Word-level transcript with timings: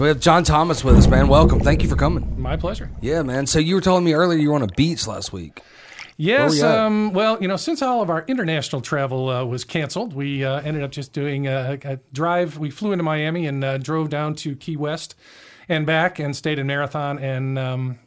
So 0.00 0.04
we 0.04 0.08
have 0.08 0.18
John 0.18 0.44
Thomas 0.44 0.82
with 0.82 0.96
us, 0.96 1.06
man. 1.06 1.28
Welcome. 1.28 1.60
Thank 1.60 1.82
you 1.82 1.88
for 1.90 1.94
coming. 1.94 2.40
My 2.40 2.56
pleasure. 2.56 2.88
Yeah, 3.02 3.20
man. 3.20 3.46
So 3.46 3.58
you 3.58 3.74
were 3.74 3.82
telling 3.82 4.02
me 4.02 4.14
earlier 4.14 4.38
you 4.38 4.48
were 4.48 4.54
on 4.54 4.62
a 4.62 4.66
beach 4.66 5.06
last 5.06 5.30
week. 5.30 5.60
Yes. 6.16 6.52
we? 6.52 6.62
Um, 6.62 7.12
well, 7.12 7.36
you 7.38 7.46
know, 7.46 7.58
since 7.58 7.82
all 7.82 8.00
of 8.00 8.08
our 8.08 8.24
international 8.26 8.80
travel 8.80 9.28
uh, 9.28 9.44
was 9.44 9.62
canceled, 9.62 10.14
we 10.14 10.42
uh, 10.42 10.62
ended 10.62 10.82
up 10.82 10.90
just 10.90 11.12
doing 11.12 11.46
a, 11.46 11.78
a 11.84 11.98
drive. 12.14 12.56
We 12.56 12.70
flew 12.70 12.92
into 12.92 13.02
Miami 13.04 13.44
and 13.44 13.62
uh, 13.62 13.76
drove 13.76 14.08
down 14.08 14.36
to 14.36 14.56
Key 14.56 14.78
West 14.78 15.16
and 15.68 15.84
back 15.84 16.18
and 16.18 16.34
stayed 16.34 16.58
in 16.58 16.66
Marathon 16.66 17.18
and 17.18 17.58
um, 17.58 17.98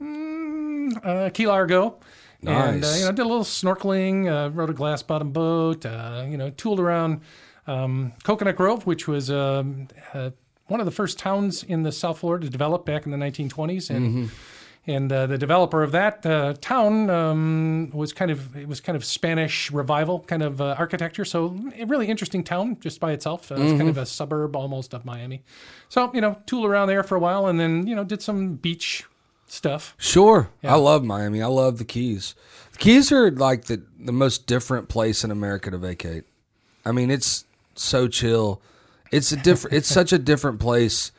mm, 0.00 0.98
uh, 1.04 1.28
Key 1.28 1.46
Largo. 1.46 1.98
And 2.40 2.48
uh, 2.48 2.70
Nice. 2.72 3.00
you 3.00 3.04
know, 3.04 3.12
did 3.12 3.20
a 3.20 3.28
little 3.28 3.44
snorkeling, 3.44 4.32
uh, 4.32 4.48
rode 4.48 4.70
a 4.70 4.72
glass 4.72 5.02
bottom 5.02 5.30
boat, 5.30 5.84
uh, 5.84 6.24
you 6.26 6.38
know, 6.38 6.48
tooled 6.48 6.80
around 6.80 7.20
um, 7.66 8.14
Coconut 8.22 8.56
Grove, 8.56 8.86
which 8.86 9.06
was 9.06 9.30
um, 9.30 9.88
one 10.68 10.80
of 10.80 10.86
the 10.86 10.92
first 10.92 11.18
towns 11.18 11.62
in 11.62 11.82
the 11.82 11.92
South 11.92 12.18
Florida 12.18 12.46
to 12.46 12.50
develop 12.50 12.84
back 12.84 13.04
in 13.06 13.12
the 13.12 13.18
1920s, 13.18 13.90
and 13.90 14.30
and 14.88 15.10
uh, 15.12 15.26
the 15.26 15.36
developer 15.36 15.82
of 15.82 15.90
that 15.92 16.24
uh, 16.24 16.54
town 16.60 17.10
um, 17.10 17.90
was 17.92 18.12
kind 18.12 18.30
of 18.30 18.56
it 18.56 18.68
was 18.68 18.80
kind 18.80 18.94
of 18.96 19.04
Spanish 19.04 19.70
revival 19.72 20.20
kind 20.20 20.42
of 20.42 20.60
uh, 20.60 20.76
architecture. 20.78 21.24
So 21.24 21.58
a 21.78 21.84
really 21.86 22.06
interesting 22.06 22.44
town 22.44 22.78
just 22.80 23.00
by 23.00 23.12
itself. 23.12 23.50
Uh, 23.50 23.56
It's 23.56 23.76
kind 23.78 23.88
of 23.88 23.98
a 23.98 24.06
suburb 24.06 24.54
almost 24.54 24.94
of 24.94 25.04
Miami. 25.04 25.42
So 25.88 26.10
you 26.14 26.20
know, 26.20 26.38
tool 26.46 26.64
around 26.66 26.88
there 26.88 27.02
for 27.02 27.16
a 27.16 27.20
while, 27.20 27.46
and 27.46 27.58
then 27.58 27.86
you 27.86 27.94
know 27.96 28.04
did 28.04 28.22
some 28.22 28.54
beach 28.54 29.04
stuff. 29.48 29.94
Sure. 29.98 30.50
I 30.64 30.74
love 30.76 31.04
Miami. 31.04 31.40
I 31.42 31.46
love 31.46 31.78
the 31.78 31.84
Keys. 31.84 32.34
The 32.72 32.78
Keys 32.78 33.12
are 33.12 33.30
like 33.30 33.66
the, 33.66 33.80
the 33.98 34.12
most 34.12 34.46
different 34.46 34.88
place 34.88 35.22
in 35.24 35.30
America 35.30 35.70
to 35.70 35.78
vacate. 35.78 36.24
I 36.84 36.92
mean, 36.92 37.10
it's 37.10 37.44
so 37.74 38.08
chill. 38.08 38.60
It's 39.10 39.32
a 39.32 39.36
different. 39.36 39.76
it's 39.76 39.88
such 39.88 40.12
a 40.12 40.18
different 40.18 40.60
place 40.60 41.12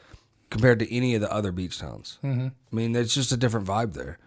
compared 0.50 0.80
to 0.80 0.94
any 0.96 1.16
of 1.16 1.22
the 1.22 1.32
other 1.32 1.52
beach 1.52 1.80
towns. 1.80 2.20
Mm-hmm. 2.24 2.48
I 2.48 2.76
mean, 2.76 2.96
it's 2.96 3.14
just 3.14 3.32
a 3.32 3.38
different 3.38 3.68
vibe 3.68 3.94
there. 3.94 4.18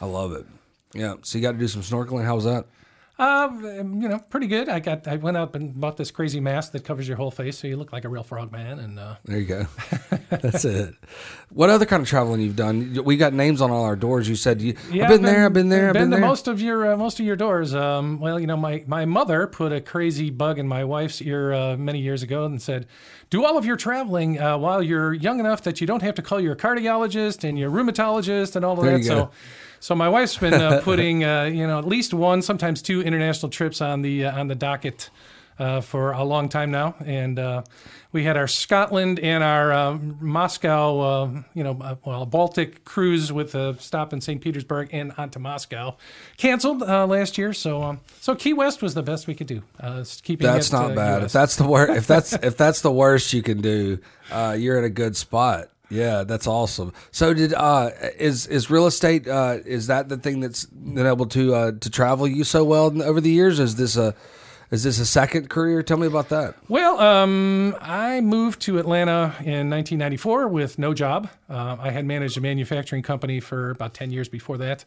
I 0.00 0.06
love 0.06 0.32
it. 0.32 0.46
Yeah. 0.94 1.14
So 1.22 1.38
you 1.38 1.42
got 1.42 1.52
to 1.52 1.58
do 1.58 1.68
some 1.68 1.82
snorkeling. 1.82 2.24
How 2.24 2.34
was 2.34 2.44
that? 2.44 2.66
Uh, 3.20 3.50
you 3.60 4.08
know, 4.08 4.18
pretty 4.30 4.46
good. 4.46 4.70
I 4.70 4.80
got 4.80 5.06
I 5.06 5.16
went 5.16 5.36
up 5.36 5.54
and 5.54 5.78
bought 5.78 5.98
this 5.98 6.10
crazy 6.10 6.40
mask 6.40 6.72
that 6.72 6.84
covers 6.84 7.06
your 7.06 7.18
whole 7.18 7.30
face, 7.30 7.58
so 7.58 7.66
you 7.68 7.76
look 7.76 7.92
like 7.92 8.06
a 8.06 8.08
real 8.08 8.22
frog 8.22 8.50
man. 8.50 8.78
And 8.78 8.98
uh, 8.98 9.16
There 9.26 9.38
you 9.38 9.44
go. 9.44 9.66
That's 10.30 10.64
it. 10.64 10.94
What 11.50 11.68
other 11.68 11.84
kind 11.84 12.02
of 12.02 12.08
traveling 12.08 12.40
you've 12.40 12.56
done? 12.56 12.98
We 13.04 13.18
got 13.18 13.34
names 13.34 13.60
on 13.60 13.70
all 13.70 13.84
our 13.84 13.94
doors. 13.96 14.26
You 14.26 14.36
said 14.36 14.62
you. 14.62 14.74
Yeah, 14.90 15.04
I've 15.04 15.10
been, 15.10 15.22
there. 15.22 15.44
I've 15.44 15.52
been 15.52 15.68
there. 15.68 15.88
I've 15.88 15.92
Been, 15.92 16.04
been, 16.04 16.10
to 16.12 16.16
there. 16.16 16.26
most 16.26 16.48
of 16.48 16.62
your 16.62 16.94
uh, 16.94 16.96
most 16.96 17.20
of 17.20 17.26
your 17.26 17.36
doors. 17.36 17.74
Um, 17.74 18.20
well, 18.20 18.40
you 18.40 18.46
know, 18.46 18.56
my 18.56 18.84
my 18.86 19.04
mother 19.04 19.46
put 19.46 19.70
a 19.70 19.82
crazy 19.82 20.30
bug 20.30 20.58
in 20.58 20.66
my 20.66 20.84
wife's 20.84 21.20
ear 21.20 21.52
uh, 21.52 21.76
many 21.76 22.00
years 22.00 22.22
ago 22.22 22.46
and 22.46 22.62
said, 22.62 22.86
"Do 23.28 23.44
all 23.44 23.58
of 23.58 23.66
your 23.66 23.76
traveling 23.76 24.40
uh, 24.40 24.56
while 24.56 24.82
you're 24.82 25.12
young 25.12 25.40
enough 25.40 25.60
that 25.64 25.78
you 25.82 25.86
don't 25.86 26.02
have 26.02 26.14
to 26.14 26.22
call 26.22 26.40
your 26.40 26.56
cardiologist 26.56 27.46
and 27.46 27.58
your 27.58 27.70
rheumatologist 27.70 28.56
and 28.56 28.64
all 28.64 28.78
of 28.78 28.84
There 28.84 28.92
that." 28.96 29.02
you 29.04 29.08
go. 29.10 29.30
So. 29.80 29.94
My 29.94 30.08
wife's 30.08 30.36
been 30.36 30.54
uh, 30.54 30.80
putting, 30.84 31.24
uh, 31.24 31.44
you 31.44 31.66
know, 31.66 31.78
at 31.78 31.86
least 31.86 32.14
one, 32.14 32.42
sometimes 32.42 32.80
two 32.80 33.02
international 33.02 33.50
trips 33.50 33.80
on 33.80 34.02
the 34.02 34.26
uh, 34.26 34.38
on 34.38 34.48
the 34.48 34.54
docket 34.54 35.10
uh, 35.60 35.80
for 35.82 36.12
a 36.12 36.24
long 36.24 36.48
time 36.48 36.70
now, 36.70 36.94
and 37.04 37.38
uh, 37.38 37.62
we 38.12 38.24
had 38.24 38.36
our 38.36 38.48
Scotland 38.48 39.20
and 39.20 39.44
our 39.44 39.72
uh, 39.72 39.98
Moscow, 40.20 41.00
uh, 41.00 41.42
you 41.52 41.62
know, 41.62 41.98
well, 42.04 42.24
Baltic 42.24 42.84
cruise 42.84 43.30
with 43.30 43.54
a 43.54 43.78
stop 43.78 44.14
in 44.14 44.22
St. 44.22 44.40
Petersburg 44.40 44.88
and 44.92 45.12
on 45.18 45.28
to 45.30 45.38
Moscow, 45.38 45.96
canceled 46.38 46.82
uh, 46.82 47.06
last 47.06 47.36
year. 47.36 47.52
So, 47.52 47.82
um, 47.82 48.00
so 48.20 48.34
Key 48.34 48.54
West 48.54 48.80
was 48.80 48.94
the 48.94 49.02
best 49.02 49.26
we 49.26 49.34
could 49.34 49.46
do. 49.46 49.62
Uh, 49.78 50.02
keeping 50.22 50.46
That's 50.46 50.68
it, 50.68 50.72
not 50.72 50.94
bad. 50.94 51.24
If 51.24 51.32
that's 51.32 51.56
the 51.56 51.68
worst, 51.68 51.92
if 51.92 52.06
that's 52.06 52.32
if 52.42 52.56
that's 52.56 52.80
the 52.80 52.92
worst 52.92 53.34
you 53.34 53.42
can 53.42 53.60
do, 53.60 53.98
uh, 54.32 54.56
you're 54.58 54.78
in 54.78 54.84
a 54.84 54.90
good 54.90 55.14
spot. 55.14 55.68
Yeah, 55.90 56.22
that's 56.22 56.46
awesome. 56.46 56.92
So 57.10 57.34
did 57.34 57.52
uh, 57.52 57.90
is 58.16 58.46
is 58.46 58.70
real 58.70 58.86
estate 58.86 59.26
uh, 59.26 59.58
is 59.64 59.88
that 59.88 60.08
the 60.08 60.16
thing 60.16 60.40
that's 60.40 60.64
been 60.66 61.06
able 61.06 61.26
to 61.26 61.54
uh, 61.54 61.72
to 61.72 61.90
travel 61.90 62.28
you 62.28 62.44
so 62.44 62.64
well 62.64 63.02
over 63.02 63.20
the 63.20 63.30
years? 63.30 63.58
Is 63.58 63.74
this 63.74 63.96
a 63.96 64.14
is 64.70 64.84
this 64.84 65.00
a 65.00 65.06
second 65.06 65.50
career? 65.50 65.82
Tell 65.82 65.96
me 65.96 66.06
about 66.06 66.28
that. 66.28 66.54
Well, 66.68 67.00
um, 67.00 67.76
I 67.80 68.20
moved 68.20 68.60
to 68.62 68.78
Atlanta 68.78 69.34
in 69.40 69.68
1994 69.68 70.46
with 70.46 70.78
no 70.78 70.94
job. 70.94 71.28
Uh, 71.48 71.76
I 71.80 71.90
had 71.90 72.06
managed 72.06 72.38
a 72.38 72.40
manufacturing 72.40 73.02
company 73.02 73.40
for 73.40 73.70
about 73.70 73.94
10 73.94 74.12
years 74.12 74.28
before 74.28 74.58
that. 74.58 74.84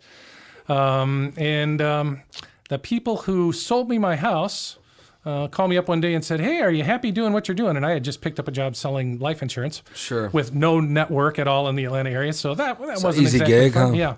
Um, 0.69 1.33
and 1.35 1.81
um, 1.81 2.21
the 2.69 2.79
people 2.79 3.17
who 3.17 3.51
sold 3.51 3.89
me 3.89 3.97
my 3.97 4.15
house 4.15 4.77
uh, 5.25 5.47
called 5.47 5.69
me 5.69 5.77
up 5.77 5.87
one 5.87 6.01
day 6.01 6.13
and 6.13 6.23
said, 6.23 6.39
Hey, 6.39 6.59
are 6.59 6.71
you 6.71 6.83
happy 6.83 7.11
doing 7.11 7.33
what 7.33 7.47
you're 7.47 7.55
doing? 7.55 7.77
And 7.77 7.85
I 7.85 7.91
had 7.91 8.03
just 8.03 8.21
picked 8.21 8.39
up 8.39 8.47
a 8.47 8.51
job 8.51 8.75
selling 8.75 9.19
life 9.19 9.41
insurance. 9.41 9.81
Sure. 9.95 10.29
With 10.29 10.53
no 10.53 10.79
network 10.79 11.39
at 11.39 11.47
all 11.47 11.67
in 11.69 11.75
the 11.75 11.85
Atlanta 11.85 12.09
area. 12.09 12.33
So 12.33 12.53
that, 12.55 12.79
that 12.79 13.01
wasn't 13.01 13.17
easy 13.17 13.37
exactly 13.37 13.55
gig, 13.55 13.73
fun. 13.73 13.95
huh? 13.95 14.15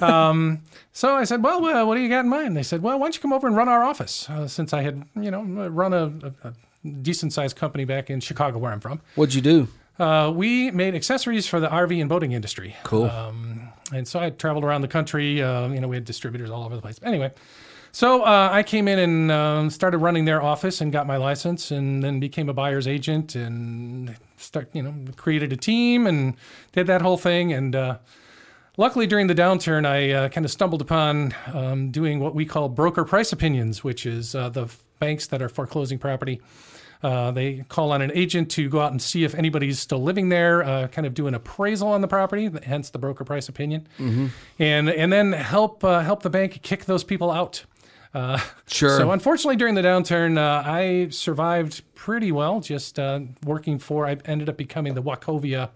Yeah. 0.00 0.28
um, 0.28 0.62
so 0.92 1.14
I 1.14 1.24
said, 1.24 1.42
well, 1.42 1.60
well, 1.60 1.86
what 1.86 1.94
do 1.94 2.00
you 2.00 2.08
got 2.08 2.24
in 2.24 2.28
mind? 2.28 2.56
They 2.56 2.62
said, 2.62 2.82
well, 2.82 2.98
why 2.98 3.06
don't 3.06 3.14
you 3.14 3.20
come 3.20 3.32
over 3.32 3.46
and 3.46 3.56
run 3.56 3.68
our 3.68 3.84
office? 3.84 4.28
Uh, 4.28 4.48
since 4.48 4.72
I 4.72 4.82
had, 4.82 5.04
you 5.14 5.30
know, 5.30 5.42
run 5.44 5.92
a, 5.92 6.06
a, 6.06 6.48
a 6.48 6.54
decent 7.02 7.32
sized 7.32 7.56
company 7.56 7.84
back 7.84 8.10
in 8.10 8.20
Chicago, 8.20 8.58
where 8.58 8.72
I'm 8.72 8.80
from. 8.80 9.00
What'd 9.14 9.34
you 9.34 9.40
do? 9.42 9.68
Uh, 10.00 10.32
we 10.34 10.70
made 10.70 10.94
accessories 10.94 11.46
for 11.46 11.60
the 11.60 11.68
RV 11.68 12.00
and 12.00 12.08
boating 12.08 12.32
industry. 12.32 12.74
Cool. 12.84 13.04
Um, 13.04 13.68
and 13.92 14.08
so 14.08 14.18
I 14.18 14.30
traveled 14.30 14.64
around 14.64 14.80
the 14.80 14.88
country. 14.88 15.42
Uh, 15.42 15.68
you 15.68 15.80
know, 15.80 15.88
we 15.88 15.96
had 15.96 16.04
distributors 16.06 16.50
all 16.50 16.64
over 16.64 16.74
the 16.74 16.80
place. 16.82 16.98
Anyway, 17.02 17.32
so 17.92 18.22
uh, 18.22 18.48
I 18.52 18.62
came 18.62 18.88
in 18.88 18.98
and 18.98 19.30
um, 19.32 19.70
started 19.70 19.98
running 19.98 20.24
their 20.24 20.42
office 20.42 20.80
and 20.80 20.92
got 20.92 21.06
my 21.06 21.16
license, 21.16 21.70
and 21.70 22.02
then 22.02 22.20
became 22.20 22.48
a 22.48 22.54
buyer's 22.54 22.86
agent 22.86 23.34
and 23.34 24.16
start, 24.36 24.68
you 24.72 24.82
know, 24.82 24.94
created 25.16 25.52
a 25.52 25.56
team 25.56 26.06
and 26.06 26.34
did 26.72 26.86
that 26.86 27.02
whole 27.02 27.16
thing. 27.16 27.52
And 27.52 27.74
uh, 27.74 27.98
luckily, 28.76 29.06
during 29.06 29.26
the 29.26 29.34
downturn, 29.34 29.86
I 29.86 30.12
uh, 30.12 30.28
kind 30.28 30.44
of 30.44 30.50
stumbled 30.50 30.80
upon 30.82 31.34
um, 31.52 31.90
doing 31.90 32.20
what 32.20 32.34
we 32.34 32.44
call 32.46 32.68
broker 32.68 33.04
price 33.04 33.32
opinions, 33.32 33.82
which 33.84 34.06
is 34.06 34.34
uh, 34.34 34.48
the 34.48 34.64
f- 34.64 34.78
banks 34.98 35.26
that 35.28 35.42
are 35.42 35.48
foreclosing 35.48 35.98
property. 35.98 36.40
Uh, 37.02 37.30
they 37.30 37.64
call 37.70 37.92
on 37.92 38.02
an 38.02 38.12
agent 38.14 38.50
to 38.50 38.68
go 38.68 38.78
out 38.80 38.90
and 38.92 39.00
see 39.00 39.24
if 39.24 39.34
anybody's 39.34 39.78
still 39.80 40.02
living 40.02 40.28
there, 40.28 40.62
uh, 40.62 40.86
kind 40.88 41.06
of 41.06 41.14
do 41.14 41.26
an 41.26 41.34
appraisal 41.34 41.88
on 41.88 42.02
the 42.02 42.08
property, 42.08 42.50
hence 42.62 42.90
the 42.90 42.98
broker 42.98 43.24
price 43.24 43.48
opinion, 43.48 43.88
and 44.58 44.90
and 44.90 45.10
then 45.10 45.32
help 45.32 45.82
uh, 45.82 46.00
help 46.00 46.22
the 46.22 46.28
bank 46.28 46.60
kick 46.62 46.84
those 46.84 47.02
people 47.02 47.30
out. 47.30 47.64
Uh, 48.14 48.38
Sure. 48.66 48.96
So 48.96 49.10
unfortunately, 49.10 49.56
during 49.56 49.74
the 49.74 49.82
downturn, 49.82 50.38
uh, 50.38 50.62
I 50.64 51.08
survived 51.10 51.82
pretty 51.94 52.30
well. 52.30 52.60
Just 52.60 52.98
uh, 52.98 53.20
working 53.44 53.78
for, 53.78 54.06
I 54.06 54.16
ended 54.24 54.48
up 54.48 54.56
becoming 54.56 54.94
the 54.94 55.02
Wachovia 55.02 55.70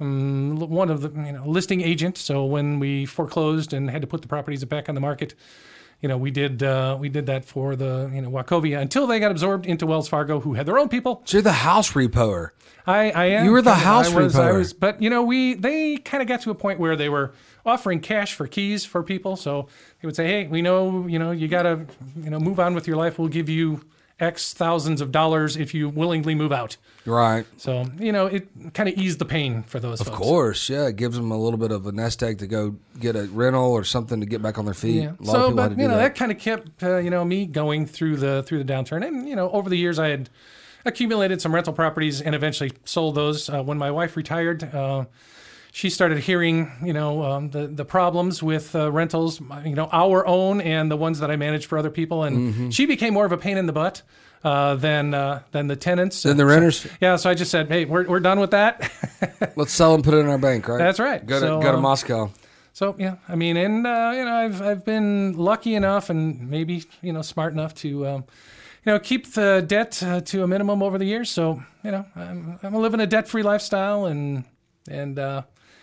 um, 0.00 0.56
one 0.58 0.90
of 0.90 1.00
the 1.00 1.10
you 1.10 1.32
know, 1.32 1.44
listing 1.46 1.80
agent. 1.80 2.16
So 2.18 2.44
when 2.44 2.78
we 2.78 3.06
foreclosed 3.06 3.72
and 3.72 3.90
had 3.90 4.02
to 4.02 4.06
put 4.06 4.22
the 4.22 4.28
properties 4.28 4.64
back 4.64 4.88
on 4.88 4.94
the 4.94 5.00
market, 5.00 5.34
you 6.00 6.08
know, 6.08 6.16
we 6.16 6.30
did 6.30 6.62
uh, 6.62 6.96
we 6.98 7.08
did 7.08 7.26
that 7.26 7.44
for 7.44 7.74
the 7.74 8.10
you 8.14 8.22
know 8.22 8.30
Wachovia 8.30 8.80
until 8.80 9.06
they 9.06 9.18
got 9.18 9.30
absorbed 9.30 9.66
into 9.66 9.84
Wells 9.86 10.08
Fargo, 10.08 10.40
who 10.40 10.54
had 10.54 10.66
their 10.66 10.78
own 10.78 10.88
people. 10.88 11.22
So 11.24 11.38
you're 11.38 11.42
the 11.42 11.52
house 11.52 11.92
repoer. 11.92 12.50
I, 12.86 13.10
I 13.10 13.24
am. 13.26 13.44
You 13.44 13.52
were 13.52 13.62
the 13.62 13.74
house 13.74 14.10
I 14.12 14.16
was, 14.16 14.36
I 14.36 14.52
was, 14.52 14.72
but 14.72 15.02
you 15.02 15.10
know, 15.10 15.22
we 15.22 15.54
they 15.54 15.96
kind 15.96 16.22
of 16.22 16.28
got 16.28 16.40
to 16.42 16.50
a 16.50 16.54
point 16.54 16.78
where 16.78 16.96
they 16.96 17.08
were 17.08 17.34
offering 17.66 18.00
cash 18.00 18.34
for 18.34 18.46
keys 18.46 18.84
for 18.84 19.02
people. 19.02 19.36
So 19.36 19.68
they 20.00 20.06
would 20.06 20.16
say, 20.16 20.26
"Hey, 20.26 20.46
we 20.46 20.62
know 20.62 21.06
you 21.06 21.18
know 21.18 21.32
you 21.32 21.48
got 21.48 21.62
to 21.62 21.86
you 22.16 22.30
know 22.30 22.38
move 22.38 22.60
on 22.60 22.74
with 22.74 22.86
your 22.86 22.96
life. 22.96 23.18
We'll 23.18 23.28
give 23.28 23.48
you 23.48 23.82
X 24.20 24.52
thousands 24.52 25.00
of 25.00 25.12
dollars 25.12 25.56
if 25.56 25.74
you 25.74 25.88
willingly 25.88 26.34
move 26.34 26.52
out." 26.52 26.76
Right. 27.04 27.46
So 27.56 27.86
you 27.98 28.12
know, 28.12 28.26
it 28.26 28.48
kind 28.74 28.88
of 28.88 28.96
eased 28.96 29.18
the 29.18 29.24
pain 29.24 29.62
for 29.64 29.80
those. 29.80 30.00
Of 30.00 30.10
course, 30.12 30.68
yeah. 30.68 30.88
It 30.88 30.96
gives 30.96 31.16
them 31.16 31.30
a 31.30 31.38
little 31.38 31.58
bit 31.58 31.70
of 31.70 31.86
a 31.86 31.92
nest 31.92 32.22
egg 32.22 32.38
to 32.38 32.46
go 32.46 32.76
get 33.00 33.16
a 33.16 33.24
rental 33.24 33.72
or 33.72 33.84
something 33.84 34.20
to 34.20 34.26
get 34.26 34.42
back 34.42 34.58
on 34.58 34.64
their 34.64 34.74
feet. 34.74 35.02
Yeah. 35.02 35.12
A 35.20 35.22
lot 35.22 35.36
of 35.36 35.42
So, 35.50 35.54
but 35.54 35.70
you 35.78 35.88
know, 35.88 35.96
that. 35.96 36.14
that, 36.14 36.14
kind 36.16 36.30
of 36.30 36.38
kept 36.38 36.82
uh, 36.82 36.98
you 36.98 37.10
know 37.10 37.24
me 37.24 37.46
going 37.46 37.86
through 37.86 38.16
the 38.16 38.42
through 38.42 38.62
the 38.62 38.70
downturn, 38.72 39.06
and 39.06 39.28
you 39.28 39.36
know, 39.36 39.50
over 39.50 39.70
the 39.70 39.78
years, 39.78 39.98
I 39.98 40.08
had 40.08 40.28
accumulated 40.84 41.40
some 41.40 41.54
rental 41.54 41.72
properties 41.72 42.20
and 42.20 42.34
eventually 42.34 42.72
sold 42.84 43.14
those. 43.14 43.48
Uh, 43.48 43.62
when 43.62 43.78
my 43.78 43.90
wife 43.90 44.16
retired, 44.16 44.62
uh, 44.74 45.04
she 45.78 45.90
started 45.90 46.18
hearing 46.18 46.72
you 46.84 46.92
know 46.92 47.22
um, 47.22 47.50
the 47.50 47.68
the 47.68 47.84
problems 47.84 48.42
with 48.42 48.74
uh, 48.74 48.90
rentals, 48.90 49.40
you 49.64 49.76
know, 49.76 49.88
our 49.92 50.26
own 50.26 50.60
and 50.60 50.90
the 50.90 50.96
ones 50.96 51.20
that 51.20 51.30
I 51.30 51.36
managed 51.36 51.66
for 51.66 51.78
other 51.78 51.90
people, 51.90 52.24
and 52.24 52.36
Mm-hmm. 52.36 52.70
she 52.70 52.84
became 52.86 53.14
more 53.14 53.24
of 53.26 53.32
a 53.32 53.36
pain 53.38 53.56
in 53.56 53.66
the 53.66 53.72
butt. 53.72 54.02
Uh, 54.44 54.76
than 54.76 55.14
uh, 55.14 55.42
than 55.50 55.66
the 55.66 55.74
tenants 55.74 56.22
Then 56.22 56.36
the 56.36 56.46
renters, 56.46 56.86
yeah 57.00 57.16
so 57.16 57.28
I 57.28 57.34
just 57.34 57.50
said 57.50 57.66
hey 57.66 57.86
we're, 57.86 58.06
we're 58.06 58.20
done 58.20 58.38
with 58.38 58.52
that 58.52 58.88
let's 59.56 59.72
sell 59.72 59.94
and 59.96 60.04
put 60.04 60.14
it 60.14 60.18
in 60.18 60.28
our 60.28 60.38
bank, 60.38 60.68
right? 60.68 60.78
That's 60.78 61.00
right. 61.00 61.26
Go 61.26 61.40
to, 61.40 61.46
So, 61.46 61.60
go 61.60 61.72
to 61.72 61.76
um, 61.76 61.82
Moscow. 61.82 62.30
So 62.72 62.94
yeah, 63.00 63.16
I 63.28 63.34
mean, 63.34 63.56
and 63.56 63.84
uh, 63.84 64.12
you 64.14 64.24
know, 64.24 64.34
I've 64.44 64.62
I've 64.62 64.84
been 64.84 65.32
lucky 65.36 65.74
enough, 65.74 66.08
and 66.08 66.48
maybe 66.48 66.84
you 67.02 67.12
know, 67.12 67.22
smart 67.22 67.52
enough 67.52 67.74
to, 67.82 68.06
um, 68.06 68.24
you 68.84 68.92
know, 68.92 69.00
keep 69.00 69.32
the 69.32 69.64
debt 69.66 70.00
uh, 70.04 70.20
to 70.30 70.44
a 70.44 70.46
minimum 70.46 70.84
over 70.84 70.98
the 70.98 71.04
years. 71.06 71.30
So 71.30 71.60
you 71.82 71.90
know, 71.90 72.06
I'm, 72.14 72.60
I'm 72.62 72.74
living 72.74 73.00
a 73.00 73.06
debt-free 73.08 73.42
lifestyle, 73.42 74.06
and 74.06 74.44
and 74.88 75.18
uh, 75.18 75.42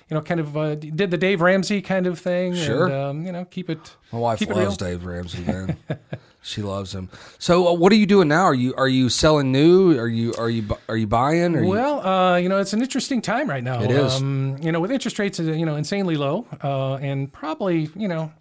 you 0.09 0.15
know, 0.15 0.21
kind 0.21 0.39
of 0.39 0.55
uh, 0.55 0.75
did 0.75 1.11
the 1.11 1.17
Dave 1.17 1.41
Ramsey 1.41 1.81
kind 1.81 2.07
of 2.07 2.19
thing. 2.19 2.53
Sure. 2.53 2.85
And, 2.85 2.93
um, 2.93 3.25
you 3.25 3.31
know, 3.31 3.45
keep 3.45 3.69
it. 3.69 3.95
My 4.11 4.19
wife 4.19 4.39
keep 4.39 4.51
it 4.51 4.55
loves. 4.55 4.77
Dave 4.77 5.03
Ramsey, 5.03 5.43
man. 5.43 5.77
She 6.45 6.61
loves 6.61 6.93
him. 6.93 7.09
So, 7.39 7.67
uh, 7.67 7.73
what 7.73 7.91
are 7.91 7.95
you 7.95 8.05
doing 8.05 8.27
now? 8.27 8.43
Are 8.43 8.53
you 8.53 8.75
are 8.75 8.87
you 8.87 9.09
selling 9.09 9.51
new? 9.51 9.97
Are 9.97 10.07
you 10.07 10.31
are 10.37 10.47
you 10.47 10.77
are 10.87 10.95
you 10.95 11.07
buying? 11.07 11.55
Are 11.55 11.63
you, 11.63 11.67
Well, 11.67 12.05
uh, 12.05 12.35
you 12.35 12.49
know, 12.49 12.59
it's 12.59 12.71
an 12.71 12.83
interesting 12.83 13.19
time 13.19 13.49
right 13.49 13.63
now. 13.63 13.81
It 13.81 13.89
is. 13.89 14.17
Um, 14.17 14.57
you 14.61 14.71
know, 14.71 14.79
with 14.79 14.91
interest 14.91 15.17
rates, 15.17 15.39
uh, 15.39 15.43
you 15.43 15.65
know, 15.65 15.75
insanely 15.75 16.17
low, 16.17 16.45
uh, 16.63 16.97
and 16.97 17.33
probably, 17.33 17.89
you 17.95 18.07
know, 18.07 18.31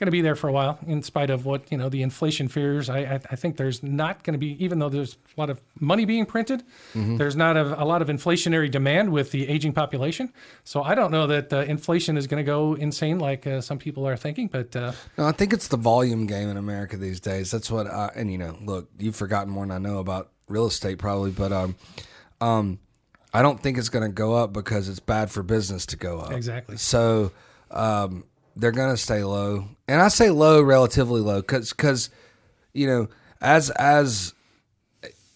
going 0.00 0.06
to 0.06 0.10
be 0.10 0.20
there 0.20 0.34
for 0.34 0.48
a 0.48 0.52
while, 0.52 0.78
in 0.86 1.02
spite 1.04 1.30
of 1.30 1.46
what 1.46 1.70
you 1.70 1.78
know 1.78 1.88
the 1.88 2.02
inflation 2.02 2.48
fears. 2.48 2.90
I, 2.90 2.98
I, 3.00 3.14
I 3.30 3.36
think 3.36 3.56
there's 3.56 3.82
not 3.84 4.24
going 4.24 4.32
to 4.34 4.38
be, 4.38 4.62
even 4.64 4.80
though 4.80 4.88
there's 4.88 5.16
a 5.36 5.40
lot 5.40 5.50
of 5.50 5.60
money 5.78 6.04
being 6.04 6.26
printed, 6.26 6.64
Mm-hmm. 6.94 7.18
there's 7.18 7.36
not 7.36 7.56
a, 7.56 7.80
a 7.80 7.84
lot 7.84 8.02
of 8.02 8.08
inflationary 8.08 8.68
demand 8.68 9.12
with 9.12 9.30
the 9.30 9.48
aging 9.48 9.72
population. 9.74 10.32
So 10.64 10.82
I 10.82 10.96
don't 10.96 11.12
know 11.12 11.28
that 11.28 11.52
uh, 11.52 11.58
inflation 11.60 12.16
is 12.16 12.26
going 12.26 12.44
to 12.44 12.50
go 12.50 12.74
insane 12.74 13.20
like 13.20 13.46
uh, 13.46 13.60
some 13.60 13.78
people 13.78 14.08
are 14.08 14.16
thinking. 14.16 14.48
But 14.48 14.74
uh, 14.74 14.92
No, 15.16 15.26
I 15.26 15.32
think 15.32 15.52
it's 15.52 15.68
the 15.68 15.76
volume 15.76 16.26
game 16.26 16.48
in 16.48 16.56
America 16.56 16.96
these 16.96 17.20
days. 17.20 17.50
That's 17.52 17.70
what 17.70 17.86
I 17.86 18.10
and 18.16 18.32
you 18.32 18.38
know, 18.38 18.56
look, 18.64 18.88
you've 18.98 19.14
forgotten 19.16 19.52
more 19.52 19.64
than 19.64 19.70
I 19.72 19.78
know 19.78 19.98
about 19.98 20.30
real 20.48 20.66
estate 20.66 20.98
probably, 20.98 21.30
but 21.30 21.52
um 21.52 21.76
um 22.40 22.78
I 23.32 23.42
don't 23.42 23.60
think 23.62 23.78
it's 23.78 23.88
going 23.90 24.02
to 24.08 24.12
go 24.12 24.34
up 24.34 24.52
because 24.52 24.88
it's 24.88 24.98
bad 24.98 25.30
for 25.30 25.44
business 25.44 25.86
to 25.86 25.96
go 25.96 26.18
up. 26.18 26.32
Exactly. 26.32 26.76
So 26.78 27.30
um 27.70 28.24
they're 28.56 28.72
going 28.72 28.90
to 28.92 28.96
stay 28.96 29.22
low. 29.24 29.68
And 29.88 30.00
I 30.00 30.08
say 30.08 30.30
low 30.30 30.62
relatively 30.62 31.20
low 31.20 31.42
cuz 31.42 31.72
cuz 31.72 32.10
you 32.72 32.86
know, 32.86 33.08
as 33.40 33.70
as 33.70 34.34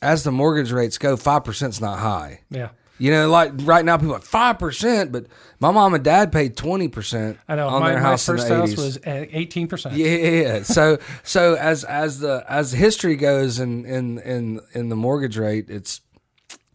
as 0.02 0.22
the 0.22 0.30
mortgage 0.30 0.70
rates 0.70 0.98
go, 0.98 1.16
5% 1.16 1.68
is 1.68 1.80
not 1.80 1.98
high. 1.98 2.40
yeah. 2.50 2.68
You 2.96 3.10
know, 3.10 3.28
like 3.28 3.50
right 3.62 3.84
now, 3.84 3.96
people 3.96 4.14
are 4.14 4.20
five 4.20 4.60
percent, 4.60 5.10
but 5.10 5.26
my 5.58 5.72
mom 5.72 5.94
and 5.94 6.04
dad 6.04 6.30
paid 6.30 6.56
twenty 6.56 6.86
percent 6.86 7.38
I 7.48 7.56
know 7.56 7.66
on 7.66 7.80
my, 7.82 7.90
their 7.90 7.98
my 7.98 8.08
house 8.08 8.24
first 8.24 8.46
in 8.46 8.50
the 8.50 8.56
house 8.60 8.74
80s. 8.74 8.76
was 8.76 8.98
eighteen 9.04 9.66
percent. 9.66 9.96
Yeah, 9.96 10.06
yeah, 10.10 10.42
yeah. 10.42 10.62
So, 10.62 10.98
so 11.24 11.54
as 11.54 11.82
as 11.82 12.20
the 12.20 12.44
as 12.48 12.70
history 12.70 13.16
goes 13.16 13.58
in 13.58 13.84
in 13.84 14.20
in 14.20 14.60
in 14.74 14.90
the 14.90 14.96
mortgage 14.96 15.36
rate, 15.36 15.70
it's 15.70 16.02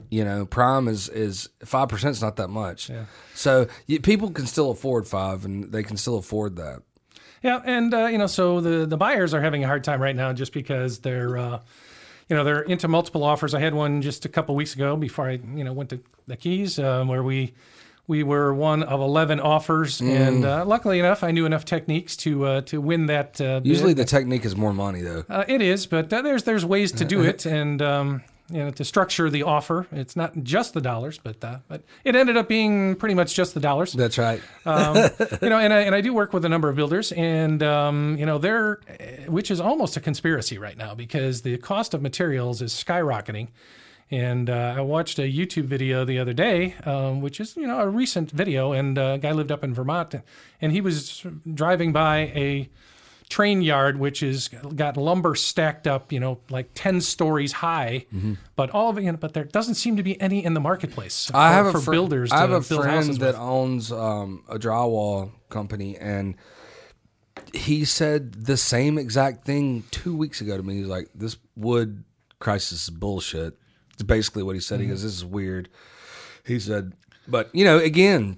you 0.10 0.24
know 0.24 0.46
prime 0.46 0.88
is 0.88 1.10
is 1.10 1.50
five 1.66 1.90
percent 1.90 2.16
is 2.16 2.22
not 2.22 2.38
that 2.38 2.50
much. 2.50 2.90
Yeah. 2.90 3.06
So 3.36 3.68
you, 3.88 4.00
people 4.00 4.32
can 4.32 4.48
still 4.48 4.72
afford 4.72 5.08
five, 5.08 5.46
and 5.46 5.72
they 5.72 5.84
can 5.84 5.98
still 5.98 6.18
afford 6.18 6.56
that. 6.56 6.82
Yeah, 7.44 7.62
and 7.64 7.94
uh, 7.94 8.08
you 8.08 8.18
know, 8.18 8.28
so 8.28 8.62
the 8.62 8.86
the 8.86 8.98
buyers 8.98 9.34
are 9.34 9.42
having 9.42 9.64
a 9.64 9.68
hard 9.68 9.84
time 9.84 10.02
right 10.02 10.16
now 10.16 10.34
just 10.34 10.52
because 10.54 11.00
they're, 11.00 11.38
uh, 11.38 11.60
you 12.28 12.36
know, 12.36 12.44
they're 12.44 12.62
into 12.62 12.88
multiple 12.88 13.24
offers. 13.24 13.54
I 13.54 13.60
had 13.60 13.74
one 13.74 14.02
just 14.02 14.26
a 14.26 14.30
couple 14.30 14.56
weeks 14.56 14.76
ago 14.76 14.98
before 14.98 15.30
I, 15.30 15.40
you 15.56 15.64
know, 15.64 15.74
went 15.74 15.90
to 15.92 16.02
the 16.28 16.36
Keys, 16.36 16.80
um, 16.80 17.08
where 17.08 17.24
we 17.24 17.54
we 18.08 18.24
were 18.24 18.54
one 18.54 18.84
of 18.84 19.00
eleven 19.00 19.40
offers, 19.40 20.02
and 20.02 20.44
uh, 20.44 20.66
luckily 20.66 21.00
enough, 21.00 21.24
I 21.24 21.32
knew 21.32 21.46
enough 21.46 21.64
techniques 21.64 22.18
to 22.18 22.46
uh, 22.46 22.62
to 22.62 22.82
win 22.82 23.06
that. 23.06 23.40
Uh. 23.40 23.62
Usually, 23.64 23.94
the 23.94 24.04
technique 24.04 24.46
is 24.46 24.58
more 24.58 24.74
money, 24.74 25.02
though. 25.02 25.24
Uh, 25.30 25.46
it 25.48 25.62
is, 25.62 25.86
but 25.86 26.12
uh, 26.12 26.22
there's 26.22 26.44
there's 26.44 26.66
ways 26.66 26.92
to 26.94 27.06
do 27.06 27.22
it, 27.22 27.46
and 27.46 27.82
um, 27.82 28.24
you 28.50 28.60
know 28.60 28.72
to 28.72 28.84
structure 28.84 29.30
the 29.30 29.44
offer. 29.44 29.88
It's 29.92 30.16
not 30.16 30.44
just 30.44 30.74
the 30.74 30.82
dollars, 30.82 31.18
but 31.18 31.44
uh, 31.44 31.60
but 31.68 31.84
it 32.04 32.16
ended 32.16 32.38
up 32.38 32.48
being 32.48 32.96
pretty 32.96 33.16
much 33.16 33.34
just 33.36 33.54
the 33.54 33.60
dollars. 33.60 33.94
That's 33.94 34.18
right. 34.18 34.42
um, 34.66 34.96
you 35.42 35.50
know, 35.50 35.60
and 35.60 35.74
I, 35.74 35.82
and 35.82 35.96
I 35.96 36.02
do 36.02 36.14
work 36.14 36.34
with 36.34 36.46
a 36.46 36.50
number 36.50 36.70
of 36.70 36.76
builders, 36.76 37.12
and 37.12 37.62
um, 37.64 38.18
you 38.18 38.26
know, 38.26 38.38
they're 38.38 38.80
which 39.28 39.52
is 39.52 39.60
almost 39.60 39.98
a 39.98 40.00
conspiracy 40.00 40.58
right 40.58 40.78
now 40.78 40.96
because 40.96 41.42
the 41.42 41.58
cost 41.58 41.94
of 41.94 42.02
materials 42.02 42.62
is 42.62 42.74
skyrocketing. 42.74 43.50
And 44.12 44.50
uh, 44.50 44.74
I 44.78 44.82
watched 44.82 45.20
a 45.20 45.32
YouTube 45.32 45.66
video 45.66 46.04
the 46.04 46.18
other 46.18 46.34
day, 46.34 46.74
um, 46.84 47.22
which 47.22 47.40
is 47.40 47.56
you 47.56 47.68
know 47.68 47.80
a 47.80 47.88
recent 47.88 48.32
video, 48.32 48.72
and 48.72 48.98
uh, 48.98 49.02
a 49.02 49.18
guy 49.20 49.32
lived 49.32 49.52
up 49.52 49.64
in 49.64 49.74
Vermont, 49.74 50.16
and 50.60 50.72
he 50.72 50.82
was 50.82 51.26
driving 51.54 51.94
by 51.94 52.18
a 52.36 52.70
train 53.30 53.62
yard 53.62 54.00
which 54.00 54.24
is 54.24 54.48
got 54.76 54.98
lumber 54.98 55.36
stacked 55.36 55.86
up, 55.88 56.12
you 56.12 56.20
know, 56.20 56.40
like 56.50 56.72
ten 56.74 57.00
stories 57.00 57.52
high, 57.54 58.06
but 58.56 58.70
all 58.72 58.90
of 58.90 58.98
it, 58.98 59.04
you 59.04 59.12
know, 59.12 59.18
but 59.18 59.34
there 59.34 59.44
doesn't 59.44 59.76
seem 59.76 59.96
to 59.98 60.04
be 60.04 60.20
any 60.20 60.44
in 60.44 60.54
the 60.56 60.60
marketplace. 60.60 61.28
For, 61.28 61.38
I 61.38 61.52
have 61.54 61.68
a 61.68 61.72
for 61.74 61.80
fri- 61.82 61.96
builders. 61.96 62.32
I 62.32 62.40
have 62.40 62.52
a 62.52 62.62
friend 62.62 63.14
that 63.18 63.34
with. 63.34 63.36
owns 63.36 63.92
um, 63.92 64.44
a 64.50 64.58
drywall 64.58 65.32
company, 65.50 65.96
and 65.98 66.36
he 67.54 67.86
said 67.86 68.46
the 68.46 68.58
same 68.58 68.98
exact 68.98 69.46
thing 69.46 69.84
two 69.92 70.16
weeks 70.16 70.42
ago 70.42 70.58
to 70.58 70.64
me. 70.64 70.76
He's 70.78 70.88
like, 70.88 71.10
"This 71.16 71.38
wood 71.56 72.04
crisis 72.40 72.84
is 72.84 72.90
bullshit." 72.90 73.58
It's 73.94 74.04
basically 74.04 74.44
what 74.44 74.56
he 74.56 74.62
said. 74.62 74.80
He 74.80 74.86
Mm-hmm. 74.86 74.94
goes, 74.94 75.04
"This 75.04 75.14
is 75.14 75.26
weird." 75.26 75.70
He 76.46 76.60
said, 76.60 76.94
"But 77.28 77.50
you 77.54 77.64
know, 77.66 77.78
again, 77.78 78.38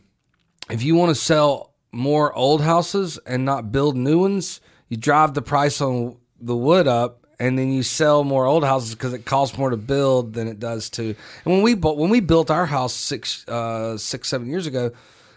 if 0.70 0.84
you 0.84 0.96
want 0.96 1.10
to 1.10 1.16
sell 1.16 1.74
more 1.94 2.34
old 2.36 2.62
houses 2.62 3.18
and 3.26 3.44
not 3.46 3.72
build 3.72 3.96
new 3.98 4.20
ones, 4.20 4.62
you 4.92 4.98
drive 4.98 5.34
the 5.34 5.42
price 5.42 5.80
on 5.80 6.18
the 6.42 6.56
wood 6.56 6.86
up, 6.86 7.26
and 7.40 7.58
then 7.58 7.72
you 7.72 7.82
sell 7.82 8.26
more 8.26 8.46
old 8.46 8.66
houses 8.66 8.94
because 8.94 9.14
it 9.14 9.26
costs 9.26 9.58
more 9.58 9.70
to 9.70 9.78
build 9.78 10.34
than 10.34 10.50
it 10.50 10.60
does 10.60 10.90
to. 10.92 11.16
And 11.46 11.54
when 11.54 11.62
we 11.62 11.76
bought, 11.76 11.98
when 11.98 12.10
we 12.10 12.20
built 12.20 12.52
our 12.52 12.66
house 12.66 12.94
six, 12.94 13.48
uh, 13.48 13.98
six, 13.98 14.28
seven 14.28 14.48
years 14.48 14.68
ago, 14.68 14.92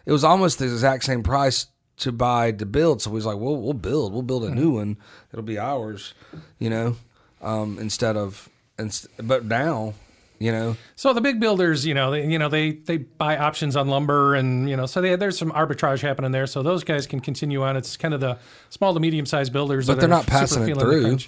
it 0.04 0.12
was 0.12 0.24
almost 0.24 0.58
the 0.58 0.64
exact 0.64 1.04
same 1.04 1.22
price 1.22 1.68
to 1.98 2.10
buy 2.10 2.50
to 2.50 2.66
build. 2.66 3.00
So 3.00 3.10
we 3.10 3.14
was 3.14 3.26
like, 3.26 3.38
well, 3.38 3.56
we'll 3.56 3.74
build, 3.74 4.12
we'll 4.12 4.22
build 4.22 4.44
a 4.44 4.50
new 4.50 4.72
one. 4.72 4.96
It'll 5.32 5.44
be 5.44 5.58
ours, 5.58 6.14
you 6.58 6.68
know, 6.68 6.96
um, 7.40 7.78
instead 7.78 8.16
of, 8.16 8.48
inst- 8.76 9.06
but 9.22 9.44
now, 9.44 9.94
you 10.38 10.50
know, 10.52 10.76
So 10.96 11.12
the 11.12 11.20
big 11.20 11.40
builders, 11.40 11.86
you 11.86 11.94
know, 11.94 12.10
they, 12.10 12.26
you 12.26 12.38
know, 12.38 12.48
they 12.48 12.72
they 12.72 12.98
buy 12.98 13.36
options 13.38 13.76
on 13.76 13.88
lumber, 13.88 14.34
and 14.34 14.68
you 14.68 14.76
know, 14.76 14.86
so 14.86 15.00
they, 15.00 15.16
there's 15.16 15.38
some 15.38 15.50
arbitrage 15.52 16.00
happening 16.00 16.32
there. 16.32 16.46
So 16.46 16.62
those 16.62 16.84
guys 16.84 17.06
can 17.06 17.20
continue 17.20 17.62
on. 17.62 17.76
It's 17.76 17.96
kind 17.96 18.14
of 18.14 18.20
the 18.20 18.38
small 18.70 18.94
to 18.94 19.00
medium 19.00 19.26
sized 19.26 19.52
builders, 19.52 19.86
But 19.86 19.94
that 19.94 20.00
they're 20.00 20.08
not 20.08 20.26
passing 20.26 20.62
it 20.62 20.66
feeling 20.66 20.86
the 20.86 21.18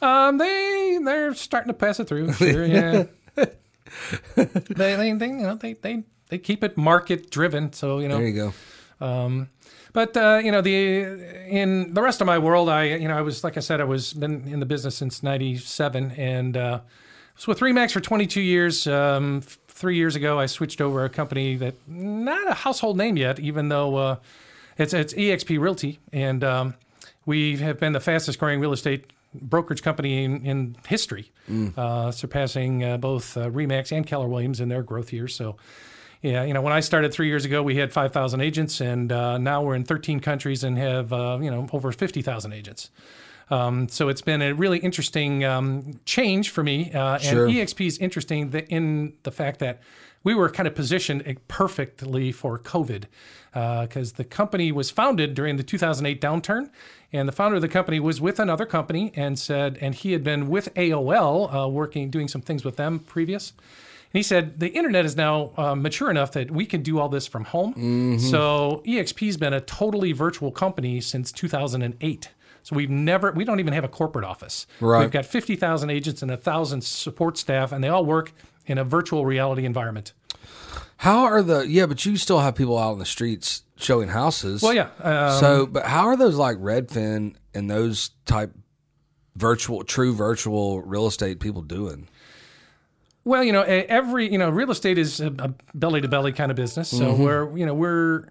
through. 0.00 0.06
Um, 0.08 0.38
they 0.38 0.98
they're 1.04 1.34
starting 1.34 1.68
to 1.68 1.74
pass 1.74 1.98
it 2.00 2.08
through. 2.08 2.32
Sure, 2.34 2.64
yeah. 2.64 3.04
they, 4.36 4.44
they 4.74 5.12
they 5.12 5.26
you 5.26 5.32
know 5.42 5.54
they 5.56 5.72
they 5.74 6.04
they 6.28 6.38
keep 6.38 6.62
it 6.62 6.76
market 6.76 7.30
driven. 7.30 7.72
So 7.72 7.98
you 7.98 8.08
know, 8.08 8.18
there 8.18 8.28
you 8.28 8.52
go. 9.00 9.04
um, 9.04 9.48
but 9.92 10.16
uh, 10.16 10.40
you 10.44 10.52
know, 10.52 10.60
the 10.60 11.02
in 11.48 11.94
the 11.94 12.02
rest 12.02 12.20
of 12.20 12.26
my 12.26 12.38
world, 12.38 12.68
I 12.68 12.84
you 12.84 13.08
know, 13.08 13.16
I 13.16 13.22
was 13.22 13.42
like 13.42 13.56
I 13.56 13.60
said, 13.60 13.80
I 13.80 13.84
was 13.84 14.12
been 14.12 14.46
in 14.46 14.60
the 14.60 14.66
business 14.66 14.94
since 14.96 15.22
'97, 15.22 16.12
and 16.12 16.56
uh, 16.56 16.80
was 17.38 17.46
with 17.46 17.60
Remax 17.60 17.92
for 17.92 18.00
22 18.00 18.40
years. 18.40 18.86
Um, 18.86 19.42
three 19.68 19.96
years 19.96 20.16
ago, 20.16 20.40
I 20.40 20.46
switched 20.46 20.80
over 20.80 21.04
a 21.04 21.08
company 21.08 21.56
that 21.56 21.74
not 21.86 22.50
a 22.50 22.54
household 22.54 22.96
name 22.96 23.16
yet, 23.16 23.38
even 23.38 23.68
though 23.68 23.96
uh, 23.96 24.16
it's 24.76 24.92
it's 24.92 25.14
EXP 25.14 25.60
Realty, 25.60 26.00
and 26.12 26.42
um, 26.42 26.74
we 27.26 27.56
have 27.58 27.78
been 27.78 27.92
the 27.92 28.00
fastest 28.00 28.38
growing 28.38 28.60
real 28.60 28.72
estate 28.72 29.12
brokerage 29.34 29.82
company 29.82 30.24
in, 30.24 30.44
in 30.44 30.76
history, 30.86 31.30
uh, 31.76 32.10
surpassing 32.10 32.82
uh, 32.82 32.96
both 32.96 33.36
uh, 33.36 33.48
Remax 33.50 33.96
and 33.96 34.06
Keller 34.06 34.26
Williams 34.26 34.60
in 34.60 34.68
their 34.68 34.82
growth 34.82 35.12
years. 35.12 35.34
So. 35.34 35.56
Yeah, 36.20 36.42
you 36.42 36.52
know, 36.52 36.62
when 36.62 36.72
I 36.72 36.80
started 36.80 37.12
three 37.12 37.28
years 37.28 37.44
ago, 37.44 37.62
we 37.62 37.76
had 37.76 37.92
5,000 37.92 38.40
agents, 38.40 38.80
and 38.80 39.12
uh, 39.12 39.38
now 39.38 39.62
we're 39.62 39.76
in 39.76 39.84
13 39.84 40.18
countries 40.18 40.64
and 40.64 40.76
have, 40.76 41.12
uh, 41.12 41.38
you 41.40 41.48
know, 41.48 41.68
over 41.72 41.92
50,000 41.92 42.52
agents. 42.52 42.90
Um, 43.50 43.88
so 43.88 44.08
it's 44.08 44.20
been 44.20 44.42
a 44.42 44.52
really 44.52 44.78
interesting 44.78 45.44
um, 45.44 46.00
change 46.04 46.50
for 46.50 46.62
me. 46.62 46.92
Uh, 46.92 47.18
Sure. 47.18 47.46
And 47.46 47.54
EXP 47.54 47.86
is 47.86 47.98
interesting 47.98 48.52
in 48.68 49.14
the 49.22 49.30
fact 49.30 49.58
that 49.60 49.80
we 50.24 50.34
were 50.34 50.50
kind 50.50 50.66
of 50.66 50.74
positioned 50.74 51.22
perfectly 51.48 52.32
for 52.32 52.58
COVID 52.58 53.04
because 53.52 54.12
the 54.14 54.24
company 54.24 54.70
was 54.72 54.90
founded 54.90 55.34
during 55.34 55.56
the 55.56 55.62
2008 55.62 56.20
downturn. 56.20 56.70
And 57.12 57.26
the 57.26 57.32
founder 57.32 57.56
of 57.56 57.62
the 57.62 57.68
company 57.68 57.98
was 58.00 58.20
with 58.20 58.38
another 58.38 58.66
company 58.66 59.12
and 59.16 59.38
said, 59.38 59.78
and 59.80 59.94
he 59.94 60.12
had 60.12 60.22
been 60.22 60.48
with 60.48 60.72
AOL 60.74 61.64
uh, 61.64 61.68
working, 61.68 62.10
doing 62.10 62.28
some 62.28 62.42
things 62.42 62.64
with 62.64 62.76
them 62.76 62.98
previous. 62.98 63.52
And 64.12 64.18
he 64.18 64.22
said, 64.22 64.60
the 64.60 64.68
internet 64.68 65.04
is 65.06 65.16
now 65.16 65.52
uh, 65.56 65.74
mature 65.74 66.10
enough 66.10 66.32
that 66.32 66.50
we 66.50 66.66
can 66.66 66.82
do 66.82 66.98
all 66.98 67.08
this 67.08 67.26
from 67.26 67.44
home. 67.44 68.18
So 68.18 68.82
EXP's 68.86 69.36
been 69.38 69.54
a 69.54 69.60
totally 69.60 70.12
virtual 70.12 70.50
company 70.50 71.00
since 71.00 71.32
2008. 71.32 72.28
So 72.68 72.76
we've 72.76 72.90
never, 72.90 73.32
we 73.32 73.44
don't 73.44 73.60
even 73.60 73.72
have 73.72 73.84
a 73.84 73.88
corporate 73.88 74.26
office. 74.26 74.66
Right. 74.78 75.00
We've 75.00 75.10
got 75.10 75.24
50,000 75.24 75.88
agents 75.88 76.20
and 76.20 76.30
1,000 76.30 76.84
support 76.84 77.38
staff, 77.38 77.72
and 77.72 77.82
they 77.82 77.88
all 77.88 78.04
work 78.04 78.34
in 78.66 78.76
a 78.76 78.84
virtual 78.84 79.24
reality 79.24 79.64
environment. 79.64 80.12
How 80.98 81.24
are 81.24 81.42
the 81.42 81.66
yeah? 81.66 81.86
But 81.86 82.04
you 82.04 82.18
still 82.18 82.40
have 82.40 82.56
people 82.56 82.76
out 82.76 82.92
in 82.92 82.98
the 82.98 83.06
streets 83.06 83.62
showing 83.76 84.08
houses. 84.08 84.60
Well, 84.62 84.74
yeah. 84.74 84.90
Um, 85.00 85.40
so, 85.40 85.66
but 85.66 85.86
how 85.86 86.08
are 86.08 86.16
those 86.16 86.36
like 86.36 86.58
Redfin 86.58 87.36
and 87.54 87.70
those 87.70 88.10
type 88.26 88.52
virtual, 89.34 89.84
true 89.84 90.12
virtual 90.12 90.82
real 90.82 91.06
estate 91.06 91.40
people 91.40 91.62
doing? 91.62 92.08
Well, 93.24 93.44
you 93.44 93.52
know, 93.52 93.62
every 93.62 94.30
you 94.30 94.36
know, 94.36 94.50
real 94.50 94.70
estate 94.70 94.98
is 94.98 95.20
a 95.20 95.54
belly 95.72 96.02
to 96.02 96.08
belly 96.08 96.32
kind 96.32 96.50
of 96.50 96.56
business. 96.56 96.90
So 96.90 97.14
we're 97.14 97.56
you 97.56 97.64
know 97.64 97.74
we're 97.74 98.26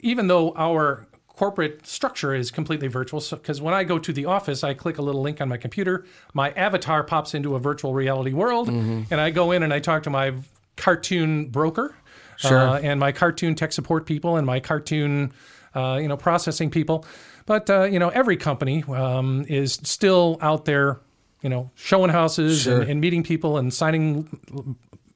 even 0.00 0.26
though 0.28 0.52
our 0.56 1.05
corporate 1.36 1.86
structure 1.86 2.34
is 2.34 2.50
completely 2.50 2.88
virtual, 2.88 3.22
because 3.30 3.60
when 3.60 3.74
I 3.74 3.84
go 3.84 3.98
to 3.98 4.12
the 4.12 4.24
office, 4.24 4.64
I 4.64 4.74
click 4.74 4.98
a 4.98 5.02
little 5.02 5.20
link 5.20 5.40
on 5.40 5.48
my 5.48 5.58
computer, 5.58 6.04
my 6.34 6.50
avatar 6.52 7.04
pops 7.04 7.34
into 7.34 7.54
a 7.54 7.58
virtual 7.58 7.92
reality 7.94 8.32
world, 8.32 8.68
and 8.68 9.20
I 9.20 9.30
go 9.30 9.52
in 9.52 9.62
and 9.62 9.72
I 9.72 9.78
talk 9.80 10.02
to 10.04 10.10
my 10.10 10.34
cartoon 10.76 11.46
broker, 11.50 11.94
Sure. 12.38 12.58
uh, 12.58 12.78
and 12.80 12.98
my 13.00 13.12
cartoon 13.12 13.54
tech 13.54 13.72
support 13.72 14.04
people 14.06 14.36
and 14.36 14.46
my 14.46 14.60
cartoon, 14.60 15.32
uh, 15.74 15.98
you 16.00 16.08
know, 16.08 16.16
processing 16.16 16.70
people. 16.70 17.04
But 17.46 17.70
uh, 17.70 17.84
you 17.84 17.98
know, 17.98 18.08
every 18.08 18.36
company 18.36 18.82
um, 18.88 19.44
is 19.48 19.74
still 19.84 20.36
out 20.40 20.64
there, 20.64 21.00
you 21.42 21.48
know, 21.48 21.70
showing 21.76 22.10
houses 22.10 22.62
Sure. 22.62 22.80
and, 22.80 22.90
and 22.90 23.00
meeting 23.00 23.22
people 23.22 23.56
and 23.56 23.72
signing 23.72 24.28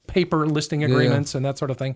paper 0.07 0.47
listing 0.47 0.83
agreements 0.83 1.35
and 1.35 1.45
that 1.45 1.57
sort 1.57 1.71
of 1.71 1.77
thing. 1.77 1.95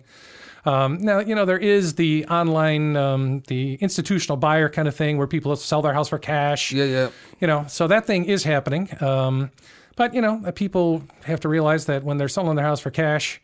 Um, 0.66 0.98
now, 0.98 1.20
you 1.20 1.34
know, 1.34 1.44
there 1.44 1.58
is 1.58 1.94
the 1.94 2.26
online, 2.26 2.96
um, 2.96 3.42
the 3.46 3.74
institutional 3.76 4.36
buyer 4.36 4.68
kind 4.68 4.88
of 4.88 4.94
thing 4.96 5.16
where 5.16 5.26
people 5.26 5.54
sell 5.56 5.80
their 5.82 5.92
house 5.94 6.08
for 6.08 6.18
cash. 6.18 6.72
Yeah, 6.72 6.84
yeah. 6.84 7.08
You 7.40 7.46
know, 7.46 7.64
so 7.68 7.86
that 7.86 8.06
thing 8.06 8.24
is 8.24 8.42
happening. 8.44 8.88
Um, 9.02 9.50
but 9.96 10.12
you 10.12 10.20
know, 10.20 10.42
uh, 10.44 10.50
people 10.50 11.02
have 11.24 11.40
to 11.40 11.48
realize 11.48 11.86
that 11.86 12.02
when 12.04 12.16
they're 12.18 12.28
selling 12.28 12.56
their 12.56 12.64
house 12.66 12.80
for 12.80 12.90
cash, 12.90 13.40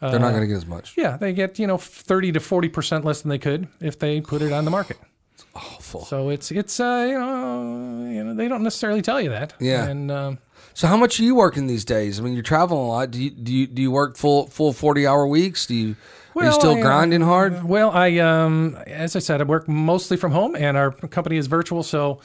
They're 0.00 0.20
not 0.20 0.30
going 0.30 0.42
to 0.42 0.46
get 0.46 0.56
as 0.58 0.66
much. 0.66 0.94
yeah, 0.96 1.16
they 1.16 1.32
get 1.32 1.58
you 1.58 1.66
know 1.66 1.78
thirty 1.78 2.30
to 2.32 2.40
forty 2.40 2.68
percent 2.68 3.04
less 3.04 3.22
than 3.22 3.30
they 3.30 3.38
could 3.38 3.66
if 3.80 3.98
they 3.98 4.20
put 4.20 4.42
it 4.42 4.52
on 4.52 4.64
the 4.66 4.70
market. 4.70 4.98
It's 5.34 5.44
awful. 5.54 6.04
So 6.04 6.28
it's 6.28 6.50
it's 6.52 6.78
uh, 6.78 7.06
you 7.08 7.18
know 7.18 8.10
you 8.12 8.22
know 8.24 8.34
they 8.34 8.48
don't 8.48 8.62
necessarily 8.62 9.02
tell 9.02 9.20
you 9.20 9.30
that. 9.30 9.54
Yeah. 9.58 9.86
And 9.86 10.10
um, 10.10 10.38
So 10.74 10.86
how 10.86 10.96
much 10.96 11.18
are 11.18 11.22
you 11.24 11.34
working 11.34 11.66
these 11.66 11.84
days? 11.86 12.20
I 12.20 12.22
mean, 12.22 12.34
you're 12.34 12.42
traveling 12.42 12.80
a 12.84 12.88
lot. 12.88 13.10
Do 13.10 13.22
you 13.22 13.30
do 13.30 13.52
you 13.52 13.66
do 13.66 13.80
you 13.82 13.90
work 13.90 14.16
full 14.16 14.46
full 14.46 14.72
forty 14.74 15.06
hour 15.06 15.26
weeks? 15.26 15.66
Do 15.66 15.74
you 15.74 15.96
are 16.42 16.46
you 16.46 16.50
Well, 16.50 16.60
still 16.60 16.74
I, 16.76 16.80
uh, 16.80 16.82
grinding 16.82 17.20
hard? 17.22 17.64
well, 17.64 17.90
I 17.90 18.18
um 18.18 18.76
as 18.86 19.16
I 19.16 19.20
said, 19.20 19.40
I 19.40 19.44
work 19.44 19.68
mostly 19.68 20.16
from 20.16 20.32
home, 20.32 20.54
and 20.56 20.76
our 20.76 20.90
company 20.92 21.36
is 21.36 21.46
virtual, 21.46 21.82
so. 21.82 22.20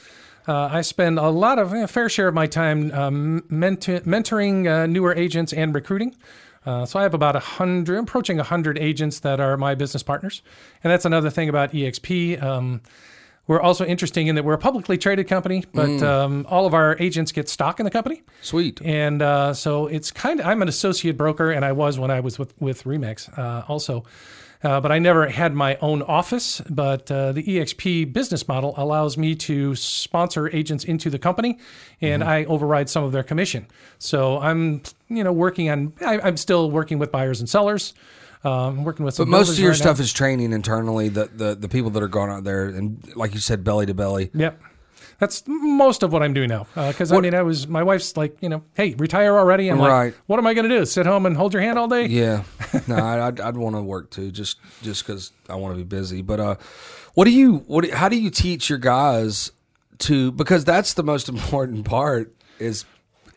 Uh, 0.48 0.68
I 0.72 0.80
spend 0.80 1.20
a 1.20 1.28
lot 1.28 1.60
of 1.60 1.72
a 1.72 1.86
fair 1.86 2.08
share 2.08 2.26
of 2.26 2.34
my 2.34 2.48
time 2.48 2.90
um, 2.92 3.44
mentor, 3.48 4.00
mentoring 4.00 4.66
uh, 4.66 4.86
newer 4.86 5.14
agents 5.14 5.52
and 5.52 5.72
recruiting. 5.72 6.16
Uh, 6.66 6.84
so 6.84 6.98
I 6.98 7.04
have 7.04 7.14
about 7.14 7.36
a 7.36 7.38
hundred, 7.38 7.96
approaching 8.00 8.40
a 8.40 8.42
hundred 8.42 8.76
agents 8.76 9.20
that 9.20 9.38
are 9.38 9.56
my 9.56 9.76
business 9.76 10.02
partners, 10.02 10.42
and 10.82 10.90
that's 10.90 11.04
another 11.04 11.30
thing 11.30 11.48
about 11.48 11.70
EXP. 11.70 12.42
Um, 12.42 12.80
we're 13.46 13.60
also 13.60 13.84
interesting 13.84 14.28
in 14.28 14.34
that 14.36 14.44
we're 14.44 14.54
a 14.54 14.58
publicly 14.58 14.96
traded 14.96 15.26
company, 15.28 15.64
but 15.74 15.88
Mm. 15.88 16.02
um, 16.02 16.46
all 16.48 16.64
of 16.66 16.74
our 16.74 16.96
agents 17.00 17.32
get 17.32 17.48
stock 17.48 17.80
in 17.80 17.84
the 17.84 17.90
company. 17.90 18.22
Sweet. 18.40 18.80
And 18.82 19.20
uh, 19.20 19.52
so 19.54 19.86
it's 19.88 20.10
kind 20.10 20.40
of, 20.40 20.46
I'm 20.46 20.62
an 20.62 20.68
associate 20.68 21.16
broker, 21.16 21.50
and 21.50 21.64
I 21.64 21.72
was 21.72 21.98
when 21.98 22.10
I 22.10 22.20
was 22.20 22.38
with, 22.38 22.54
with 22.60 22.84
Remax 22.84 23.36
uh, 23.36 23.64
also. 23.68 24.04
Uh, 24.64 24.80
but 24.80 24.92
I 24.92 25.00
never 25.00 25.26
had 25.28 25.54
my 25.54 25.76
own 25.80 26.02
office. 26.02 26.60
But 26.70 27.10
uh, 27.10 27.32
the 27.32 27.42
EXP 27.42 28.12
business 28.12 28.46
model 28.46 28.74
allows 28.76 29.18
me 29.18 29.34
to 29.34 29.74
sponsor 29.74 30.48
agents 30.54 30.84
into 30.84 31.10
the 31.10 31.18
company, 31.18 31.58
and 32.00 32.22
I 32.22 32.44
override 32.44 32.88
some 32.88 33.02
of 33.02 33.10
their 33.10 33.24
commission. 33.24 33.66
So 33.98 34.38
I'm, 34.38 34.82
you 35.08 35.24
know, 35.24 35.32
working 35.32 35.68
on. 35.68 35.94
I, 36.00 36.20
I'm 36.20 36.36
still 36.36 36.70
working 36.70 37.00
with 37.00 37.10
buyers 37.10 37.40
and 37.40 37.48
sellers. 37.48 37.92
Um, 38.44 38.82
working 38.84 39.04
with 39.04 39.14
some. 39.14 39.26
But 39.30 39.38
most 39.38 39.52
of 39.52 39.58
your 39.58 39.70
right 39.70 39.78
now. 39.78 39.82
stuff 39.84 40.00
is 40.00 40.12
training 40.12 40.52
internally. 40.52 41.08
The, 41.08 41.26
the 41.26 41.54
the 41.54 41.68
people 41.68 41.90
that 41.90 42.02
are 42.02 42.08
going 42.08 42.30
out 42.30 42.44
there 42.44 42.66
and 42.66 43.14
like 43.16 43.34
you 43.34 43.40
said, 43.40 43.62
belly 43.62 43.86
to 43.86 43.94
belly. 43.94 44.30
Yep. 44.34 44.60
That's 45.18 45.44
most 45.46 46.02
of 46.02 46.12
what 46.12 46.20
I'm 46.24 46.34
doing 46.34 46.48
now. 46.48 46.66
Because 46.74 47.12
I 47.12 47.20
mean, 47.20 47.32
I 47.34 47.42
was 47.42 47.68
my 47.68 47.84
wife's 47.84 48.16
like, 48.16 48.36
you 48.40 48.48
know, 48.48 48.64
hey, 48.74 48.94
retire 48.94 49.38
already. 49.38 49.68
I'm 49.68 49.78
like, 49.78 49.90
Right. 49.92 50.14
what 50.26 50.40
am 50.40 50.46
I 50.48 50.54
going 50.54 50.68
to 50.68 50.78
do? 50.78 50.84
Sit 50.84 51.06
home 51.06 51.26
and 51.26 51.36
hold 51.36 51.52
your 51.54 51.62
hand 51.62 51.78
all 51.78 51.86
day? 51.86 52.06
Yeah, 52.06 52.42
no, 52.88 52.96
I- 52.96 53.28
I'd, 53.28 53.40
I'd 53.40 53.56
want 53.56 53.76
to 53.76 53.82
work 53.82 54.10
too, 54.10 54.32
just 54.32 54.58
just 54.82 55.06
because 55.06 55.30
I 55.48 55.54
want 55.54 55.74
to 55.74 55.76
be 55.76 55.84
busy. 55.84 56.22
But 56.22 56.40
uh, 56.40 56.56
what 57.14 57.26
do 57.26 57.30
you 57.30 57.58
what? 57.68 57.88
How 57.90 58.08
do 58.08 58.18
you 58.20 58.30
teach 58.30 58.68
your 58.68 58.80
guys 58.80 59.52
to? 59.98 60.32
Because 60.32 60.64
that's 60.64 60.94
the 60.94 61.04
most 61.04 61.28
important 61.28 61.84
part 61.84 62.34
is 62.58 62.84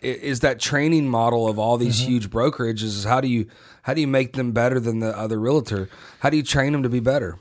is 0.01 0.39
that 0.39 0.59
training 0.59 1.07
model 1.09 1.47
of 1.47 1.59
all 1.59 1.77
these 1.77 2.00
huge 2.00 2.31
brokerages. 2.31 2.83
Is 2.83 3.03
how 3.03 3.21
do 3.21 3.27
you 3.27 3.47
how 3.86 3.94
do 3.94 4.01
you 4.01 4.08
make 4.08 4.34
them 4.34 4.51
better 4.51 4.80
than 4.80 5.00
the 5.00 5.15
other 5.15 5.39
realtor? 5.39 5.89
How 6.20 6.32
do 6.32 6.38
you 6.38 6.44
train 6.44 6.72
them 6.72 6.82
to 6.82 6.89
be 6.89 7.00
better? 7.00 7.38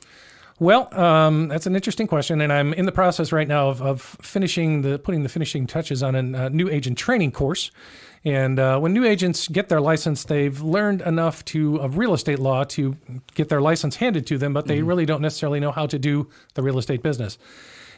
Well, 0.59 0.93
um, 0.97 1.47
that's 1.47 1.65
an 1.65 1.75
interesting 1.75 2.05
question, 2.05 2.39
and 2.39 2.53
I'm 2.53 2.71
in 2.73 2.85
the 2.85 2.91
process 2.91 3.31
right 3.31 3.47
now 3.47 3.69
of, 3.69 3.81
of 3.81 4.01
finishing 4.21 4.83
the 4.83 4.99
putting 4.99 5.23
the 5.23 5.29
finishing 5.29 5.65
touches 5.65 6.03
on 6.03 6.15
a 6.15 6.45
uh, 6.45 6.49
new 6.49 6.69
agent 6.69 6.99
training 6.99 7.31
course. 7.31 7.71
And 8.23 8.59
uh, 8.59 8.79
when 8.79 8.93
new 8.93 9.03
agents 9.05 9.47
get 9.47 9.69
their 9.69 9.81
license, 9.81 10.23
they've 10.23 10.61
learned 10.61 11.01
enough 11.01 11.43
to 11.45 11.77
of 11.77 11.97
real 11.97 12.13
estate 12.13 12.39
law 12.39 12.63
to 12.63 12.95
get 13.33 13.49
their 13.49 13.59
license 13.59 13.95
handed 13.97 14.27
to 14.27 14.37
them, 14.37 14.53
but 14.53 14.67
they 14.67 14.81
really 14.81 15.05
don't 15.05 15.21
necessarily 15.21 15.59
know 15.59 15.71
how 15.71 15.87
to 15.87 15.99
do 15.99 16.29
the 16.53 16.61
real 16.63 16.77
estate 16.77 17.01
business. 17.01 17.37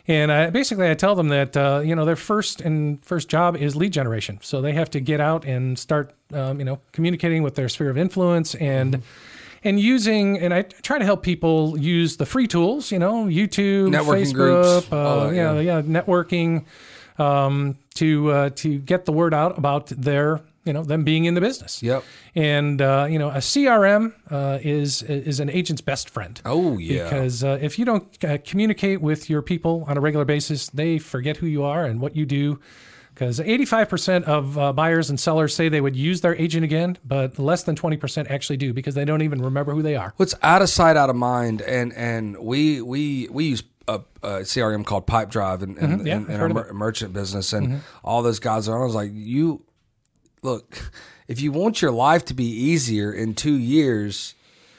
And 0.07 0.31
I, 0.31 0.49
basically, 0.49 0.89
I 0.89 0.93
tell 0.93 1.15
them 1.15 1.27
that 1.27 1.55
uh, 1.55 1.81
you 1.83 1.95
know 1.95 2.05
their 2.05 2.15
first 2.15 2.61
and 2.61 3.05
first 3.05 3.27
job 3.27 3.57
is 3.57 3.75
lead 3.75 3.91
generation, 3.91 4.39
so 4.41 4.61
they 4.61 4.73
have 4.73 4.89
to 4.91 5.01
get 5.01 5.19
out 5.19 5.45
and 5.45 5.77
start 5.77 6.15
um, 6.33 6.59
you 6.59 6.65
know 6.65 6.79
communicating 6.91 7.43
with 7.43 7.55
their 7.55 7.69
sphere 7.69 7.89
of 7.89 7.97
influence 7.97 8.55
and 8.55 9.03
and 9.63 9.79
using 9.79 10.39
and 10.39 10.53
I 10.53 10.61
try 10.61 10.97
to 10.97 11.05
help 11.05 11.23
people 11.23 11.77
use 11.77 12.17
the 12.17 12.25
free 12.25 12.47
tools, 12.47 12.91
you 12.91 12.99
know, 12.99 13.25
YouTube, 13.25 13.89
Networking 13.89 14.21
Facebook, 14.21 14.33
groups, 14.33 14.91
uh, 14.91 15.27
that, 15.27 15.35
yeah, 15.35 15.59
yeah. 15.59 15.59
yeah, 15.59 15.81
networking 15.81 16.65
um, 17.17 17.77
to 17.95 18.31
uh, 18.31 18.49
to 18.55 18.79
get 18.79 19.05
the 19.05 19.11
word 19.11 19.33
out 19.33 19.57
about 19.57 19.87
their 19.87 20.41
you 20.67 20.73
know 20.73 20.83
them 20.83 21.03
being 21.03 21.25
in 21.25 21.33
the 21.33 21.41
business. 21.41 21.81
Yep. 21.81 22.03
And 22.35 22.81
uh, 22.81 23.07
you 23.09 23.17
know, 23.17 23.29
a 23.29 23.37
CRM 23.37 24.13
uh, 24.29 24.59
is 24.61 25.01
is 25.03 25.39
an 25.39 25.49
agent's 25.49 25.81
best 25.81 26.09
friend. 26.09 26.39
Oh 26.45 26.77
yeah. 26.77 27.03
Because 27.03 27.43
uh, 27.43 27.57
if 27.61 27.79
you 27.79 27.85
don't 27.85 28.23
uh, 28.23 28.37
communicate 28.45 29.01
with 29.01 29.29
your 29.29 29.41
people 29.41 29.85
on 29.87 29.97
a 29.97 30.01
regular 30.01 30.25
basis, 30.25 30.69
they 30.69 30.99
forget 30.99 31.37
who 31.37 31.47
you 31.47 31.63
are 31.63 31.85
and 31.85 31.99
what 31.99 32.15
you 32.15 32.25
do. 32.25 32.59
Because 33.17 33.39
85% 33.39 34.25
of 34.25 34.59
uh, 34.59 34.73
buyers 34.73 35.09
and 35.09 35.19
sellers 35.19 35.55
say 35.55 35.69
they 35.69 35.81
would 35.81 35.95
use 35.95 36.21
their 36.21 36.35
agent 36.35 36.63
again, 36.63 36.99
but 37.03 37.39
less 37.39 37.63
than 37.63 37.75
20% 37.75 38.29
actually 38.29 38.57
do 38.57 38.73
because 38.73 38.93
they 38.93 39.05
don't 39.05 39.23
even 39.23 39.41
remember 39.41 39.73
who 39.73 39.81
they 39.81 39.95
are. 39.95 40.13
What's 40.17 40.35
out 40.43 40.61
of 40.61 40.69
sight, 40.69 40.95
out 40.97 41.09
of 41.09 41.15
mind, 41.15 41.63
and 41.63 41.93
and 41.93 42.37
we 42.37 42.79
we 42.79 43.27
we 43.31 43.45
use 43.45 43.63
a, 43.87 44.01
a 44.21 44.27
CRM 44.41 44.85
called 44.85 45.07
Pipedrive 45.07 45.63
and 45.63 45.79
and, 45.79 45.97
Mm-hmm. 45.97 46.07
Yeah, 46.07 46.15
and, 46.17 46.25
I've 46.25 46.29
and 46.29 46.41
our 46.43 46.49
mer- 46.49 46.73
merchant 46.73 47.13
business, 47.13 47.53
and 47.53 47.81
all 48.03 48.21
those 48.21 48.37
guys 48.37 48.69
are. 48.69 48.75
on. 48.75 48.81
I 48.83 48.85
was 48.85 48.93
like, 48.93 49.09
you 49.11 49.63
look, 50.43 50.91
if 51.27 51.41
you 51.41 51.51
want 51.51 51.81
your 51.81 51.91
life 51.91 52.23
to 52.25 52.35
be 52.35 52.45
easier 52.45 53.11
in 53.11 53.33
two 53.33 53.57
years. 53.57 54.35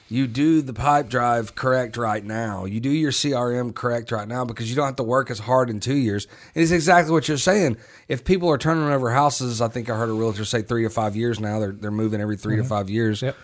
You 0.09 0.27
do 0.27 0.63
the 0.63 0.73
Pipedrive 0.73 1.55
correct 1.55 1.99
right 1.99 2.25
now. 2.25 2.65
You 2.65 2.81
do 2.81 2.89
your 2.91 3.11
CRM 3.11 3.75
correct 3.75 4.11
right 4.11 4.27
now 4.27 4.45
because 4.45 4.71
you 4.71 4.77
don't 4.77 4.87
have 4.87 4.97
to 4.97 5.03
work 5.03 5.31
as 5.31 5.41
hard 5.41 5.69
in 5.69 5.81
two 5.81 5.97
years. 5.97 6.27
And 6.55 6.63
it's 6.63 6.73
exactly 6.73 7.13
what 7.13 7.29
you're 7.29 7.37
saying. 7.37 7.77
If 8.09 8.25
people 8.25 8.49
are 8.49 8.57
turning 8.57 8.89
over 8.89 9.11
houses, 9.11 9.61
I 9.61 9.69
think 9.69 9.91
I 9.91 9.97
heard 9.97 10.09
a 10.09 10.13
realtor 10.13 10.47
say 10.47 10.63
three 10.63 10.85
to 10.85 10.91
five 10.91 11.15
years 11.15 11.39
now. 11.39 11.59
They're 11.59 11.73
they're 11.73 11.91
moving 11.91 12.21
every 12.21 12.39
3 12.39 12.57
to 12.57 12.65
five 12.65 12.89
years. 12.89 13.21
Yep. 13.21 13.37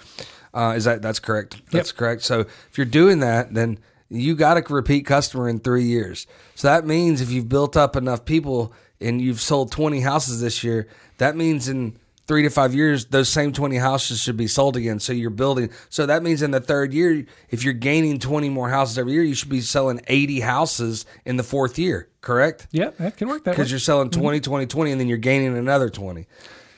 Uh, 0.55 0.75
is 0.77 0.85
that 0.85 1.03
that's 1.03 1.19
correct? 1.19 1.61
That's 1.71 1.93
correct. 1.93 2.23
So 2.23 2.41
if 2.41 2.79
you're 2.79 2.87
doing 2.87 3.19
that, 3.21 3.53
then 3.53 3.79
you 4.09 4.35
got 4.35 4.57
a 4.57 4.73
repeat 4.73 5.05
customer 5.05 5.49
in 5.49 5.59
three 5.59 5.85
years. 5.85 6.27
So 6.55 6.69
that 6.69 6.87
means 6.87 7.21
if 7.21 7.31
you've 7.31 7.49
built 7.49 7.77
up 7.77 7.97
enough 7.97 8.25
people 8.25 8.73
and 9.01 9.21
you've 9.21 9.41
sold 9.41 9.73
20 9.73 10.01
houses 10.01 10.41
this 10.41 10.63
year, 10.63 10.89
that 11.19 11.37
means 11.37 11.69
in 11.69 11.99
three 12.27 12.43
to 12.43 12.51
five 12.51 12.75
years, 12.75 13.07
those 13.07 13.29
same 13.29 13.53
20 13.53 13.77
houses 13.77 14.21
should 14.21 14.37
be 14.37 14.47
sold 14.47 14.77
again. 14.77 15.01
So 15.01 15.13
you're 15.13 15.31
building. 15.31 15.71
So 15.89 16.07
that 16.07 16.23
means 16.23 16.43
in 16.43 16.51
the 16.51 16.61
third 16.61 16.93
year, 16.93 17.27
if 17.51 17.65
you're 17.65 17.75
gaining 17.75 18.19
20 18.19 18.49
more 18.49 18.71
houses 18.71 18.99
every 18.99 19.13
year, 19.13 19.23
you 19.23 19.35
should 19.35 19.51
be 19.51 19.61
selling 19.61 20.01
80 20.07 20.41
houses 20.41 21.07
in 21.25 21.37
the 21.37 21.43
fourth 21.43 21.79
year. 21.79 22.09
Correct? 22.21 22.67
Yeah, 22.71 22.91
that 22.99 23.19
can 23.19 23.29
work 23.29 23.45
that 23.45 23.51
way. 23.51 23.57
Because 23.57 23.71
you're 23.71 23.79
selling 23.79 24.09
20, 24.09 24.41
20, 24.41 24.67
20, 24.67 24.91
and 24.93 25.01
then 25.01 25.09
you're 25.09 25.19
gaining 25.19 25.57
another 25.59 25.91
20. 25.91 26.27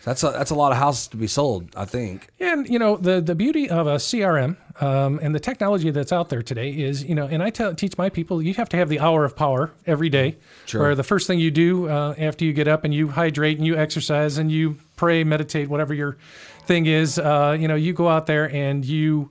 That's 0.07 0.23
a, 0.23 0.31
that's 0.31 0.53
a 0.53 0.55
lot 0.55 0.71
of 0.71 0.79
houses 0.79 1.09
to 1.09 1.17
be 1.17 1.26
sold, 1.26 1.69
I 1.76 1.85
think. 1.85 2.29
And 2.38 2.69
you 2.69 2.79
know 2.79 2.97
the 2.97 3.21
the 3.21 3.35
beauty 3.35 3.69
of 3.69 3.88
a 3.88 3.97
CRM 3.97 4.57
um, 4.81 5.19
and 5.21 5.35
the 5.35 5.41
technology 5.41 5.91
that's 5.91 6.12
out 6.12 6.29
there 6.29 6.43
today 6.43 6.71
is 6.71 7.03
you 7.03 7.17
know, 7.17 7.26
and 7.26 7.43
I 7.43 7.50
tell, 7.50 7.75
teach 7.75 7.99
my 7.99 8.09
people 8.09 8.41
you 8.41 8.55
have 8.55 8.69
to 8.69 8.76
have 8.76 8.88
the 8.88 9.00
hour 9.00 9.25
of 9.25 9.35
power 9.35 9.73
every 9.85 10.09
day. 10.09 10.37
Sure. 10.67 10.81
Where 10.81 10.95
the 10.95 11.03
first 11.03 11.26
thing 11.26 11.41
you 11.41 11.50
do 11.50 11.88
uh, 11.88 12.15
after 12.19 12.45
you 12.45 12.53
get 12.53 12.69
up 12.69 12.85
and 12.85 12.95
you 12.95 13.09
hydrate 13.09 13.59
and 13.59 13.67
you 13.67 13.76
exercise 13.76 14.38
and 14.38 14.50
you 14.50 14.79
pray, 14.97 15.25
meditate, 15.25 15.69
whatever 15.69 15.95
your 15.95 16.17
thing 16.65 16.87
is, 16.87 17.19
uh, 17.19 17.57
you 17.59 17.69
know, 17.69 17.75
you 17.76 17.93
go 17.93 18.09
out 18.09 18.26
there 18.26 18.50
and 18.55 18.85
you. 18.85 19.31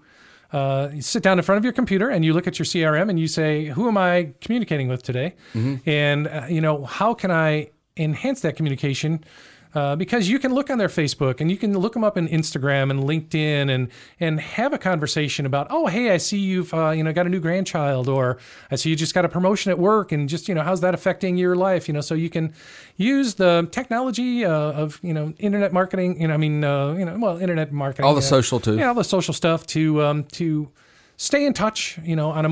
Uh, 0.53 0.89
you 0.93 1.01
sit 1.01 1.21
down 1.21 1.37
in 1.37 1.43
front 1.43 1.57
of 1.57 1.65
your 1.65 1.73
computer 1.73 2.07
and 2.07 2.23
you 2.23 2.31
look 2.31 2.47
at 2.47 2.57
your 2.57 2.65
CRM 2.65 3.09
and 3.09 3.19
you 3.19 3.27
say, 3.27 3.65
"Who 3.65 3.89
am 3.89 3.97
I 3.97 4.31
communicating 4.39 4.87
with 4.87 5.03
today?" 5.03 5.35
And 5.85 6.27
uh, 6.27 6.45
you 6.47 6.61
know, 6.61 6.85
how 6.85 7.13
can 7.13 7.29
I 7.29 7.71
enhance 7.97 8.39
that 8.41 8.55
communication? 8.55 9.23
Uh, 9.75 9.93
because 9.95 10.29
you 10.29 10.39
can 10.39 10.53
look 10.53 10.69
on 10.69 10.77
their 10.77 10.87
Facebook 10.87 11.41
and 11.41 11.51
you 11.51 11.57
can 11.57 11.77
look 11.77 11.91
them 11.93 12.03
up 12.03 12.15
in 12.17 12.29
Instagram 12.29 12.89
and 12.89 13.01
LinkedIn 13.01 13.69
and 13.69 13.89
and 14.21 14.39
have 14.39 14.71
a 14.71 14.77
conversation 14.77 15.45
about, 15.45 15.67
oh, 15.69 15.87
hey, 15.87 16.11
I 16.11 16.17
see 16.17 16.37
you've 16.37 16.73
uh, 16.73 16.91
you 16.91 17.03
know 17.03 17.11
got 17.11 17.25
a 17.25 17.29
new 17.29 17.41
grandchild, 17.41 18.07
or 18.07 18.37
I 18.71 18.75
see 18.77 18.89
you 18.89 18.95
just 18.95 19.13
got 19.13 19.25
a 19.25 19.29
promotion 19.29 19.71
at 19.71 19.77
work, 19.77 20.13
and 20.13 20.29
just 20.29 20.47
you 20.47 20.55
know 20.55 20.61
how's 20.61 20.79
that 20.79 20.93
affecting 20.93 21.35
your 21.35 21.55
life? 21.57 21.89
You 21.89 21.93
know, 21.93 22.01
so 22.01 22.15
you 22.15 22.29
can 22.29 22.53
use 22.95 23.35
the 23.35 23.67
technology 23.71 24.45
uh, 24.45 24.51
of 24.51 24.97
you 25.03 25.13
know 25.13 25.33
internet 25.39 25.73
marketing. 25.73 26.21
You 26.21 26.29
know, 26.29 26.33
I 26.33 26.37
mean, 26.37 26.63
uh, 26.63 26.93
you 26.93 27.03
know, 27.03 27.17
well, 27.19 27.37
internet 27.37 27.73
marketing, 27.73 28.05
All 28.05 28.15
the 28.15 28.21
social 28.21 28.61
too. 28.61 28.77
yeah, 28.77 28.87
all 28.87 28.93
the 28.95 29.03
social 29.03 29.33
stuff 29.33 29.67
to 29.67 30.01
um, 30.03 30.23
to 30.33 30.69
stay 31.17 31.45
in 31.45 31.53
touch, 31.53 31.97
you 32.03 32.15
know, 32.15 32.29
on 32.31 32.45
a 32.45 32.49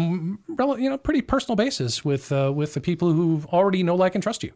you 0.77 0.89
know 0.89 0.97
pretty 0.97 1.21
personal 1.21 1.55
basis 1.55 2.03
with 2.05 2.31
uh, 2.31 2.51
with 2.55 2.73
the 2.73 2.81
people 2.81 3.11
who 3.11 3.41
already 3.51 3.83
know, 3.83 3.95
like, 3.95 4.15
and 4.15 4.23
trust 4.23 4.43
you. 4.43 4.51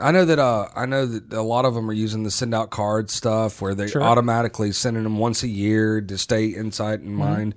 I 0.00 0.10
know 0.12 0.24
that 0.24 0.38
uh, 0.38 0.68
I 0.74 0.86
know 0.86 1.06
that 1.06 1.32
a 1.32 1.42
lot 1.42 1.64
of 1.64 1.74
them 1.74 1.88
are 1.90 1.92
using 1.94 2.22
the 2.22 2.30
send 2.30 2.54
out 2.54 2.70
card 2.70 3.10
stuff 3.10 3.60
where 3.60 3.74
they 3.74 3.88
Sure. 3.88 4.02
automatically 4.02 4.72
sending 4.72 5.02
them 5.02 5.18
once 5.18 5.42
a 5.42 5.48
year 5.48 6.00
to 6.00 6.18
stay 6.18 6.46
insight 6.46 7.00
Mm-hmm. 7.00 7.08
in 7.10 7.14
mind, 7.16 7.54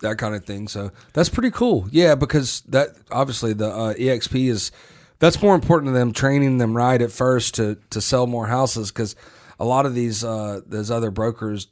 that 0.00 0.18
kind 0.18 0.34
of 0.34 0.44
thing. 0.44 0.68
So 0.68 0.90
that's 1.12 1.28
pretty 1.28 1.50
cool. 1.50 1.86
Yeah, 1.90 2.14
because 2.14 2.62
that 2.68 2.88
obviously 3.10 3.52
the 3.52 3.68
uh, 3.70 3.94
EXP 3.94 4.48
is 4.48 4.72
That's 5.18 5.40
more 5.42 5.54
important 5.54 5.92
to 5.92 5.98
them 5.98 6.12
training 6.12 6.58
them 6.58 6.76
right 6.76 7.00
at 7.00 7.12
first 7.12 7.54
to 7.56 7.76
to 7.90 8.00
sell 8.00 8.26
more 8.26 8.46
houses 8.48 8.90
because 8.90 9.14
a 9.60 9.64
lot 9.64 9.86
of 9.86 9.94
these 9.94 10.24
uh, 10.24 10.60
those 10.66 10.90
other 10.90 11.10
brokers, 11.12 11.68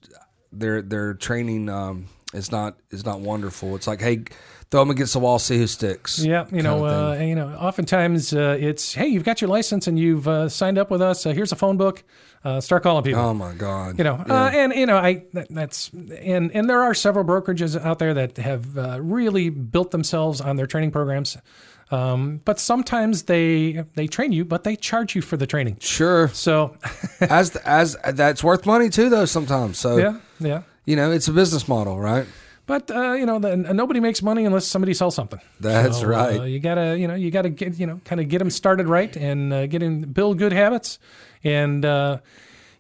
they're 0.52 0.82
they're 0.82 1.14
training 1.14 1.68
um, 1.68 2.06
is 2.32 2.50
not 2.52 2.76
it's 2.90 3.04
not 3.04 3.20
wonderful. 3.20 3.74
It's 3.76 3.86
like, 3.86 4.00
hey, 4.00 4.24
throw 4.70 4.80
them 4.82 4.90
against 4.90 5.12
the 5.14 5.18
wall, 5.18 5.38
see 5.38 5.58
who 5.58 5.66
sticks. 5.66 6.18
Yeah, 6.20 6.46
you 6.52 6.62
know, 6.62 6.84
uh, 6.86 7.14
you 7.20 7.34
know, 7.34 7.48
oftentimes 7.58 8.32
uh, 8.32 8.56
it's 8.60 8.94
hey, 8.94 9.06
you've 9.08 9.24
got 9.24 9.40
your 9.40 9.48
license 9.50 9.86
and 9.86 9.98
you've 9.98 10.28
uh, 10.28 10.48
signed 10.48 10.78
up 10.78 10.90
with 10.90 11.02
us. 11.02 11.26
Uh, 11.26 11.30
here's 11.30 11.52
a 11.52 11.56
phone 11.56 11.76
book. 11.76 12.04
Uh, 12.42 12.58
start 12.60 12.82
calling 12.82 13.04
people. 13.04 13.20
Oh 13.20 13.34
my 13.34 13.52
God! 13.52 13.98
You 13.98 14.04
know, 14.04 14.24
Yeah. 14.26 14.44
uh, 14.44 14.50
and 14.50 14.72
you 14.72 14.86
know, 14.86 14.96
I 14.96 15.24
that, 15.34 15.48
that's 15.50 15.90
and 15.92 16.50
and 16.52 16.70
there 16.70 16.80
are 16.82 16.94
several 16.94 17.24
brokerages 17.24 17.78
out 17.78 17.98
there 17.98 18.14
that 18.14 18.36
have 18.38 18.78
uh, 18.78 18.98
really 19.00 19.50
built 19.50 19.90
themselves 19.90 20.40
on 20.40 20.56
their 20.56 20.66
training 20.66 20.90
programs. 20.90 21.36
Um, 21.90 22.40
but 22.44 22.58
sometimes 22.60 23.24
they 23.24 23.84
they 23.94 24.06
train 24.06 24.32
you, 24.32 24.44
but 24.46 24.62
they 24.64 24.76
charge 24.76 25.14
you 25.16 25.20
for 25.22 25.36
the 25.36 25.46
training. 25.46 25.76
sure. 25.80 26.28
So 26.28 26.76
as 27.20 27.56
as 27.56 27.96
that's 28.14 28.42
worth 28.44 28.64
money 28.64 28.88
too, 28.88 29.10
though. 29.10 29.24
Sometimes, 29.26 29.76
so 29.76 29.96
yeah, 29.98 30.16
yeah. 30.38 30.62
You 30.84 30.96
know, 30.96 31.10
it's 31.12 31.28
a 31.28 31.32
business 31.32 31.68
model, 31.68 31.98
right? 31.98 32.26
But 32.66 32.90
uh, 32.90 33.12
you 33.14 33.26
know, 33.26 33.38
the, 33.40 33.56
nobody 33.56 33.98
makes 34.00 34.22
money 34.22 34.44
unless 34.44 34.66
somebody 34.66 34.94
sells 34.94 35.14
something. 35.14 35.40
That's 35.58 36.00
So, 36.00 36.06
right. 36.06 36.40
Uh, 36.40 36.44
you 36.44 36.60
gotta, 36.60 36.96
you 36.98 37.08
know, 37.08 37.14
you 37.16 37.30
gotta 37.32 37.48
get, 37.50 37.78
you 37.80 37.86
know, 37.86 38.00
kind 38.04 38.20
of 38.20 38.28
get 38.28 38.38
them 38.38 38.50
started 38.50 38.86
right 38.86 39.14
and 39.16 39.52
uh, 39.52 39.66
get 39.66 39.82
in, 39.82 40.02
build 40.12 40.38
good 40.38 40.52
habits. 40.52 40.98
And 41.42 41.84
uh, 41.84 42.18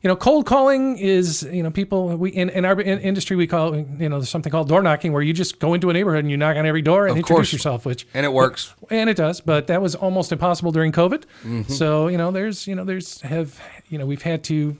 you 0.02 0.08
know, 0.08 0.14
cold 0.16 0.46
calling 0.46 0.96
is, 0.96 1.42
you 1.42 1.62
know, 1.62 1.70
people 1.72 2.16
we 2.16 2.30
in, 2.30 2.50
in 2.50 2.64
our 2.64 2.80
in- 2.80 3.00
industry 3.00 3.36
we 3.36 3.46
call, 3.48 3.76
you 3.76 4.08
know, 4.08 4.18
there's 4.18 4.30
something 4.30 4.50
called 4.52 4.68
door 4.68 4.80
knocking 4.82 5.12
where 5.12 5.22
you 5.22 5.32
just 5.32 5.58
go 5.58 5.74
into 5.74 5.90
a 5.90 5.92
neighborhood 5.92 6.20
and 6.20 6.30
you 6.30 6.36
knock 6.36 6.56
on 6.56 6.64
every 6.66 6.82
door 6.82 7.06
and 7.06 7.12
Of 7.12 7.16
introduce 7.18 7.36
course. 7.48 7.52
yourself, 7.52 7.84
which 7.84 8.06
and 8.14 8.24
it 8.24 8.32
works. 8.32 8.72
and 8.90 9.10
it 9.10 9.16
does, 9.16 9.40
but 9.40 9.66
that 9.66 9.82
was 9.82 9.94
almost 9.96 10.30
impossible 10.30 10.70
during 10.72 10.92
COVID. 10.92 11.24
Mm-hmm. 11.42 11.72
So 11.72 12.06
you 12.08 12.16
know, 12.16 12.30
there's 12.30 12.66
you 12.68 12.76
know, 12.76 12.84
there's 12.84 13.20
have 13.22 13.60
you 13.90 13.98
know, 13.98 14.06
we've 14.06 14.22
had 14.22 14.42
to 14.44 14.76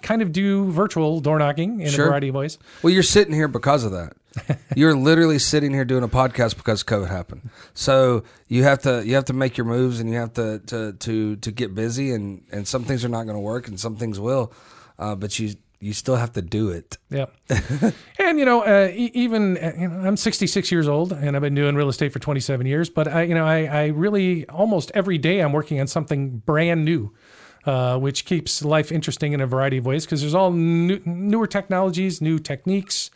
kind 0.00 0.22
of 0.22 0.32
do 0.32 0.70
virtual 0.70 1.20
door 1.20 1.38
knocking 1.38 1.80
in 1.80 1.90
Sure. 1.90 2.06
a 2.06 2.08
variety 2.08 2.28
of 2.28 2.34
ways. 2.36 2.58
Well, 2.82 2.92
you're 2.92 3.02
sitting 3.02 3.34
here 3.34 3.48
because 3.48 3.84
of 3.84 3.92
that. 3.92 4.14
you're 4.76 4.96
literally 4.96 5.38
sitting 5.38 5.72
here 5.72 5.84
doing 5.84 6.02
a 6.02 6.08
podcast 6.08 6.56
because 6.56 6.82
COVID 6.82 7.08
happened. 7.08 7.50
So 7.74 8.24
you 8.48 8.62
have 8.64 8.80
to 8.82 9.04
you 9.06 9.14
have 9.14 9.26
to 9.26 9.32
make 9.32 9.56
your 9.56 9.64
moves 9.66 10.00
and 10.00 10.08
you 10.10 10.16
have 10.16 10.32
to 10.34 10.60
to 10.66 10.92
to, 10.92 11.36
to 11.36 11.50
get 11.52 11.74
busy 11.74 12.12
and 12.12 12.42
and 12.50 12.66
some 12.66 12.84
things 12.84 13.04
are 13.04 13.08
not 13.08 13.24
going 13.24 13.36
to 13.36 13.40
work 13.40 13.68
and 13.68 13.78
some 13.78 13.96
things 13.96 14.18
will, 14.18 14.52
uh, 14.98 15.14
but 15.14 15.38
you 15.38 15.54
you 15.80 15.92
still 15.92 16.16
have 16.16 16.32
to 16.32 16.40
do 16.42 16.70
it. 16.70 16.96
Yeah, 17.10 17.26
and 18.18 18.38
you 18.38 18.44
know, 18.44 18.62
uh, 18.62 18.90
even 18.94 19.58
uh, 19.58 19.72
you 19.78 19.88
know, 19.88 20.00
I'm 20.08 20.16
66 20.16 20.72
years 20.72 20.88
old, 20.88 21.12
and 21.12 21.36
I've 21.36 21.42
been 21.42 21.54
doing 21.54 21.76
real 21.76 21.90
estate 21.90 22.10
for 22.12 22.18
27 22.18 22.66
years. 22.66 22.88
But 22.88 23.06
I, 23.06 23.22
you 23.24 23.34
know, 23.34 23.44
I, 23.46 23.64
I 23.66 23.86
really 23.88 24.48
almost 24.48 24.90
every 24.94 25.18
day 25.18 25.40
I'm 25.40 25.52
working 25.52 25.80
on 25.80 25.86
something 25.86 26.38
brand 26.38 26.84
new, 26.86 27.12
uh, 27.66 27.98
which 27.98 28.24
keeps 28.24 28.64
life 28.64 28.92
interesting 28.92 29.32
in 29.32 29.40
a 29.40 29.46
variety 29.46 29.78
of 29.78 29.86
ways 29.86 30.04
because 30.04 30.20
there's 30.20 30.34
all 30.34 30.52
new, 30.52 31.00
newer 31.04 31.46
technologies, 31.46 32.20
new 32.20 32.38
techniques. 32.38 33.10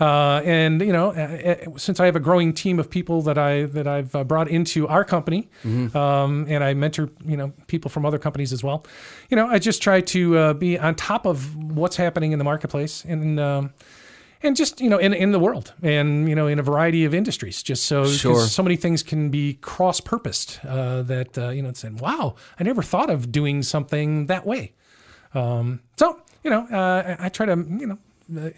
Uh, 0.00 0.40
and 0.46 0.80
you 0.80 0.92
know, 0.94 1.08
uh, 1.10 1.66
uh, 1.66 1.76
since 1.76 2.00
I 2.00 2.06
have 2.06 2.16
a 2.16 2.20
growing 2.20 2.54
team 2.54 2.78
of 2.78 2.88
people 2.88 3.20
that 3.22 3.36
I 3.36 3.64
that 3.64 3.86
I've 3.86 4.14
uh, 4.14 4.24
brought 4.24 4.48
into 4.48 4.88
our 4.88 5.04
company, 5.04 5.50
um, 5.94 6.46
and 6.48 6.64
I 6.64 6.72
mentor 6.72 7.10
you 7.26 7.36
know 7.36 7.52
people 7.66 7.90
from 7.90 8.06
other 8.06 8.18
companies 8.18 8.50
as 8.54 8.64
well, 8.64 8.86
you 9.28 9.36
know, 9.36 9.46
I 9.46 9.58
just 9.58 9.82
try 9.82 10.00
to 10.00 10.38
uh, 10.38 10.54
be 10.54 10.78
on 10.78 10.94
top 10.94 11.26
of 11.26 11.54
what's 11.54 11.96
happening 11.96 12.32
in 12.32 12.38
the 12.38 12.44
marketplace 12.44 13.04
and 13.04 13.38
um, 13.38 13.72
and 14.42 14.56
just 14.56 14.80
you 14.80 14.88
know 14.88 14.98
in 14.98 15.12
in 15.14 15.32
the 15.32 15.38
world 15.38 15.72
and 15.82 16.28
you 16.28 16.34
know 16.34 16.46
in 16.46 16.58
a 16.58 16.62
variety 16.62 17.04
of 17.04 17.14
industries, 17.14 17.62
just 17.62 17.84
so 17.84 18.04
Sure. 18.06 18.40
so 18.46 18.62
many 18.62 18.76
things 18.76 19.02
can 19.02 19.30
be 19.30 19.54
cross 19.60 20.00
purposed 20.00 20.60
uh, 20.66 21.02
that 21.02 21.36
uh, 21.38 21.48
you 21.50 21.62
know 21.62 21.68
it's 21.70 21.80
saying 21.80 21.96
wow 21.98 22.34
I 22.58 22.64
never 22.64 22.82
thought 22.82 23.10
of 23.10 23.30
doing 23.32 23.62
something 23.62 24.26
that 24.26 24.46
way. 24.46 24.72
Um, 25.34 25.80
so 25.96 26.20
you 26.44 26.50
know 26.50 26.66
uh, 26.72 27.16
I, 27.18 27.26
I 27.26 27.28
try 27.28 27.46
to 27.46 27.56
you 27.56 27.86
know 27.86 27.98
uh, 28.40 28.50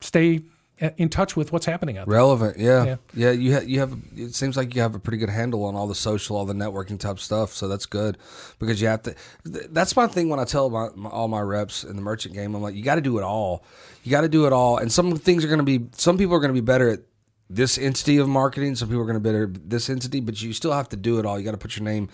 stay 0.00 0.42
Uh, 0.82 0.90
in 0.96 1.08
touch 1.08 1.36
with 1.36 1.52
what's 1.52 1.64
happening 1.64 1.96
out 1.96 2.06
there. 2.08 2.14
Relevant, 2.16 2.58
yeah, 2.58 2.84
Yeah. 2.84 2.96
yeah. 3.14 3.30
you 3.30 3.54
ha- 3.54 3.62
you 3.64 3.78
have. 3.78 3.96
It 4.16 4.34
seems 4.34 4.56
like 4.56 4.74
you 4.74 4.82
have 4.82 4.94
a 4.96 4.98
pretty 4.98 5.18
good 5.18 5.28
handle 5.30 5.64
on 5.64 5.76
all 5.76 5.86
the 5.86 5.94
social, 5.94 6.36
all 6.36 6.44
the 6.44 6.54
networking 6.54 6.98
type 6.98 7.20
stuff. 7.20 7.52
So 7.52 7.68
that's 7.68 7.86
good 7.86 8.18
because 8.58 8.80
you 8.82 8.88
have 8.88 9.02
to. 9.04 9.14
th- 9.44 9.66
That's 9.70 9.94
my 9.94 10.08
thing 10.08 10.28
when 10.28 10.40
I 10.40 10.44
tell 10.44 10.68
my, 10.70 10.88
my 10.96 11.08
all 11.08 11.28
my 11.28 11.40
reps 11.40 11.84
in 11.84 11.94
the 11.94 12.02
merchant 12.02 12.34
game. 12.34 12.54
I'm 12.54 12.62
like, 12.62 12.74
you 12.74 12.82
got 12.82 12.96
to 12.96 13.00
do 13.00 13.16
it 13.18 13.22
all. 13.22 13.64
You 14.02 14.10
got 14.10 14.22
to 14.22 14.28
do 14.28 14.46
it 14.46 14.52
all. 14.52 14.78
And 14.78 14.90
some 14.90 15.16
things 15.16 15.44
are 15.44 15.48
going 15.48 15.60
to 15.60 15.64
be. 15.64 15.86
Some 15.96 16.18
people 16.18 16.34
are 16.34 16.40
going 16.40 16.54
to 16.54 16.60
be 16.60 16.64
better 16.64 16.88
at 16.88 17.00
this 17.48 17.78
entity 17.78 18.16
of 18.18 18.28
marketing. 18.28 18.74
Some 18.74 18.88
people 18.88 19.02
are 19.02 19.06
going 19.06 19.14
to 19.14 19.20
be 19.20 19.28
better 19.30 19.44
at 19.44 19.70
this 19.70 19.88
entity, 19.88 20.20
but 20.20 20.42
you 20.42 20.52
still 20.52 20.72
have 20.72 20.88
to 20.88 20.96
do 20.96 21.18
it 21.20 21.26
all. 21.26 21.38
You 21.38 21.44
got 21.44 21.52
to 21.52 21.58
put 21.58 21.76
your 21.76 21.84
name 21.84 22.08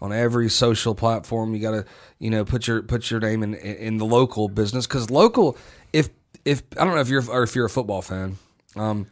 on 0.00 0.12
every 0.12 0.48
social 0.48 0.94
platform. 0.94 1.54
You 1.54 1.60
got 1.60 1.70
to, 1.72 1.84
you 2.20 2.30
know, 2.30 2.44
put 2.44 2.68
your 2.68 2.82
put 2.82 3.10
your 3.10 3.18
name 3.18 3.42
in 3.42 3.54
in 3.54 3.96
the 3.98 4.04
local 4.06 4.48
business 4.48 4.86
because 4.86 5.10
local. 5.10 5.56
If 5.92 6.08
if 6.44 6.62
I 6.78 6.84
don't 6.84 6.94
know 6.94 7.00
if 7.00 7.08
you're 7.08 7.28
or 7.30 7.42
if 7.42 7.54
you're 7.54 7.66
a 7.66 7.70
football 7.70 8.02
fan, 8.02 8.36
um, 8.76 9.06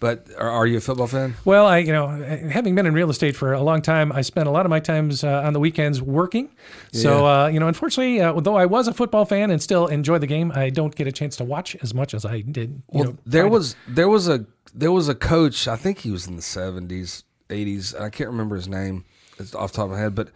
but 0.00 0.26
are, 0.36 0.50
are 0.50 0.66
you 0.66 0.78
a 0.78 0.80
football 0.80 1.06
fan? 1.06 1.34
Well, 1.44 1.66
I 1.66 1.78
you 1.78 1.92
know 1.92 2.08
having 2.08 2.74
been 2.74 2.86
in 2.86 2.94
real 2.94 3.10
estate 3.10 3.36
for 3.36 3.52
a 3.52 3.60
long 3.62 3.82
time, 3.82 4.10
I 4.12 4.22
spent 4.22 4.48
a 4.48 4.50
lot 4.50 4.66
of 4.66 4.70
my 4.70 4.80
times 4.80 5.22
uh, 5.22 5.42
on 5.44 5.52
the 5.52 5.60
weekends 5.60 6.02
working. 6.02 6.50
So 6.92 7.26
uh, 7.26 7.46
you 7.48 7.60
know, 7.60 7.68
unfortunately, 7.68 8.20
uh, 8.20 8.32
though 8.40 8.56
I 8.56 8.66
was 8.66 8.88
a 8.88 8.94
football 8.94 9.24
fan 9.24 9.50
and 9.50 9.62
still 9.62 9.86
enjoy 9.86 10.18
the 10.18 10.26
game, 10.26 10.50
I 10.54 10.70
don't 10.70 10.94
get 10.94 11.06
a 11.06 11.12
chance 11.12 11.36
to 11.36 11.44
watch 11.44 11.76
as 11.82 11.94
much 11.94 12.14
as 12.14 12.24
I 12.24 12.40
did. 12.40 12.70
You 12.70 12.82
Well, 12.88 13.04
know, 13.04 13.18
there 13.26 13.42
prior 13.42 13.50
to- 13.50 13.52
was 13.52 13.76
there 13.88 14.08
was 14.08 14.28
a 14.28 14.44
there 14.74 14.92
was 14.92 15.08
a 15.08 15.14
coach. 15.14 15.68
I 15.68 15.76
think 15.76 15.98
he 15.98 16.10
was 16.10 16.26
in 16.26 16.36
the 16.36 16.42
seventies, 16.42 17.24
eighties. 17.50 17.94
I 17.94 18.10
can't 18.10 18.30
remember 18.30 18.56
his 18.56 18.66
name. 18.68 19.04
It's 19.38 19.54
off 19.54 19.72
the 19.72 19.76
top 19.76 19.84
of 19.86 19.92
my 19.92 19.98
head, 19.98 20.14
but 20.14 20.28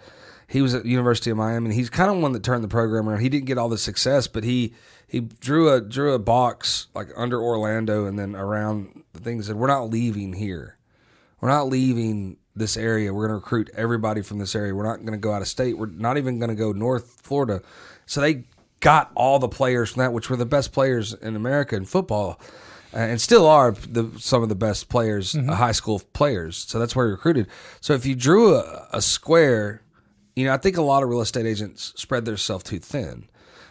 he 0.49 0.63
was 0.63 0.75
at 0.75 0.85
University 0.85 1.31
of 1.31 1.37
Miami, 1.37 1.67
and 1.67 1.75
he's 1.75 1.91
kind 1.91 2.11
of 2.11 2.19
one 2.19 2.33
that 2.33 2.43
turned 2.43 2.63
the 2.63 2.69
program 2.69 3.09
around. 3.09 3.21
He 3.21 3.29
didn't 3.29 3.47
get 3.47 3.59
all 3.59 3.69
the 3.69 3.79
success, 3.79 4.27
but 4.27 4.45
he 4.45 4.75
he 5.07 5.21
drew 5.21 5.73
a 5.73 5.81
drew 5.81 6.13
a 6.13 6.19
box 6.19 6.87
like 6.95 7.09
under 7.17 7.41
Orlando 7.41 8.07
and 8.07 8.19
then 8.19 8.35
around 8.35 9.05
the 9.13 9.21
things. 9.21 9.47
Said 9.47 9.57
we're 9.57 9.67
not 9.67 9.91
leaving 9.91 10.35
here. 10.35 10.79
We're 11.41 11.49
not 11.49 11.69
leaving 11.69 12.39
this 12.55 12.77
area. 12.77 13.13
We're 13.13 13.29
going 13.29 13.39
to 13.39 13.45
recruit 13.45 13.71
everybody 13.75 14.23
from 14.23 14.39
this 14.39 14.55
area. 14.55 14.75
We're 14.75 14.87
not 14.87 15.01
going 15.01 15.13
to 15.13 15.19
go 15.19 15.33
out 15.33 15.43
of 15.43 15.49
state. 15.49 15.77
We're 15.77 15.87
not 15.87 16.17
even 16.17 16.39
going 16.39 16.49
to 16.49 16.55
go 16.55 16.73
North 16.73 17.21
Florida. 17.23 17.61
So 18.07 18.21
they 18.21 18.45
got 18.81 19.11
all 19.15 19.39
the 19.39 19.49
players 19.49 19.93
from 19.93 20.01
that, 20.01 20.13
which 20.13 20.31
were 20.31 20.37
the 20.37 20.47
best 20.47 20.73
players 20.73 21.13
in 21.13 21.37
America 21.37 21.77
in 21.77 21.85
football, 21.85 22.41
uh, 22.95 22.99
and 22.99 23.21
still 23.21 23.47
are 23.47 23.73
the, 23.73 24.11
some 24.19 24.43
of 24.43 24.49
the 24.49 24.55
best 24.55 24.89
players, 24.89 25.37
uh, 25.37 25.55
high 25.55 25.73
school 25.73 26.01
players. 26.15 26.57
So 26.57 26.79
that's 26.79 26.97
where 26.97 27.07
he 27.07 27.13
recruited. 27.13 27.47
So 27.81 27.93
if 27.93 28.07
you 28.07 28.15
drew 28.15 28.55
a, 28.55 28.89
a 28.93 29.03
square, 29.03 29.83
you 30.37 30.45
know, 30.47 30.53
I 30.55 30.59
think 30.59 30.77
a 30.77 30.83
lot 30.83 31.03
of 31.03 31.09
real 31.09 31.21
estate 31.23 31.47
agents 31.47 31.93
spread 31.97 32.25
themselves 32.25 32.63
too 32.65 32.79
thin, 32.79 33.27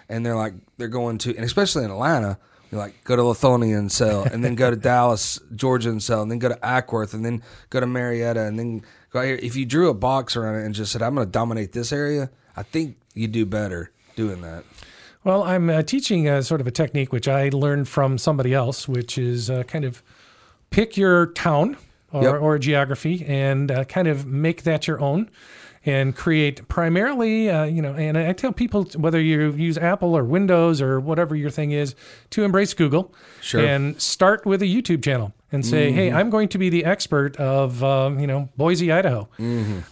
and 0.09 0.25
they're 0.25 0.35
like 0.35 0.53
they're 0.77 0.87
going 0.87 1.17
to, 1.19 1.35
and 1.35 1.45
especially 1.45 1.85
in 1.85 1.91
Atlanta. 1.91 2.37
You're 2.71 2.81
like 2.81 3.03
go 3.03 3.15
to 3.15 3.21
Lithonia 3.21 3.77
and 3.77 3.91
sell, 3.91 4.23
and 4.23 4.43
then 4.43 4.55
go 4.55 4.71
to 4.71 4.75
Dallas, 4.91 5.39
Georgia 5.55 5.89
and 5.91 6.01
sell, 6.01 6.23
and 6.23 6.31
then 6.31 6.39
go 6.39 6.49
to 6.49 6.55
Acworth, 6.55 7.13
and 7.13 7.23
then 7.23 7.43
go 7.69 7.79
to 7.79 7.85
Marietta, 7.85 8.41
and 8.41 8.57
then 8.57 8.81
go 9.11 9.21
here. 9.21 9.35
If 9.35 9.55
you 9.55 9.65
drew 9.67 9.89
a 9.89 9.93
box 9.93 10.35
around 10.35 10.55
it 10.55 10.65
and 10.65 10.73
just 10.73 10.91
said, 10.91 11.03
"I'm 11.03 11.13
going 11.13 11.27
to 11.27 11.31
dominate 11.31 11.73
this 11.73 11.93
area," 11.93 12.31
I 12.57 12.63
think 12.63 12.97
you 13.13 13.27
do 13.27 13.45
better 13.45 13.91
doing 14.15 14.41
that. 14.41 14.63
Well, 15.23 15.43
I'm 15.43 15.69
uh, 15.69 15.83
teaching 15.83 16.27
a 16.27 16.41
sort 16.41 16.59
of 16.59 16.65
a 16.67 16.71
technique 16.71 17.13
which 17.13 17.27
I 17.27 17.49
learned 17.49 17.87
from 17.87 18.17
somebody 18.17 18.53
else, 18.53 18.87
which 18.87 19.17
is 19.19 19.49
uh, 19.49 19.61
kind 19.63 19.85
of 19.85 20.01
pick 20.71 20.97
your 20.97 21.27
town 21.27 21.77
or, 22.11 22.23
Yep. 22.23 22.41
or 22.41 22.57
geography 22.59 23.23
and 23.27 23.71
uh, 23.71 23.83
kind 23.85 24.07
of 24.07 24.25
make 24.25 24.63
that 24.63 24.87
your 24.87 24.99
own 24.99 25.29
and 25.85 26.15
create 26.15 26.67
primarily, 26.67 27.49
uh, 27.49 27.63
you 27.65 27.81
know, 27.81 27.93
and 27.93 28.17
I 28.17 28.33
tell 28.33 28.51
people 28.51 28.85
whether 28.97 29.21
you 29.21 29.51
use 29.53 29.77
Apple 29.77 30.17
or 30.17 30.23
Windows 30.23 30.81
or 30.81 30.99
whatever 30.99 31.35
your 31.35 31.51
thing 31.51 31.71
is 31.71 31.93
to 32.31 32.43
embrace 32.43 32.73
Google 32.73 33.13
Sure. 33.41 33.63
and 33.63 34.01
start 34.01 34.45
with 34.45 34.61
a 34.61 34.65
YouTube 34.65 35.03
channel 35.03 35.33
and 35.51 35.65
say, 35.65 35.91
hey, 35.91 36.11
I'm 36.11 36.29
going 36.29 36.49
to 36.49 36.57
be 36.57 36.69
the 36.69 36.83
expert 36.85 37.37
of, 37.37 37.83
um, 37.83 38.19
you 38.19 38.27
know, 38.27 38.49
Boise, 38.57 38.91
Idaho. 38.91 39.29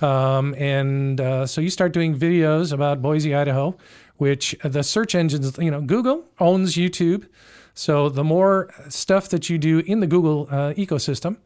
Um, 0.02 0.56
and 0.58 1.22
uh, 1.22 1.46
so 1.46 1.62
you 1.62 1.70
start 1.70 1.94
doing 1.94 2.18
videos 2.18 2.74
about 2.74 3.02
Boise, 3.02 3.34
Idaho, 3.36 3.78
which 4.18 4.56
the 4.64 4.84
search 4.84 5.16
engines, 5.16 5.58
you 5.60 5.72
know, 5.72 5.82
Google 5.82 6.26
owns 6.40 6.76
YouTube. 6.76 7.28
So 7.76 8.10
the 8.10 8.24
more 8.24 8.70
stuff 8.90 9.30
that 9.30 9.50
you 9.50 9.58
do 9.58 9.80
in 9.80 10.00
the 10.00 10.08
Google 10.08 10.48
uh, 10.52 10.74
ecosystem, 10.74 11.38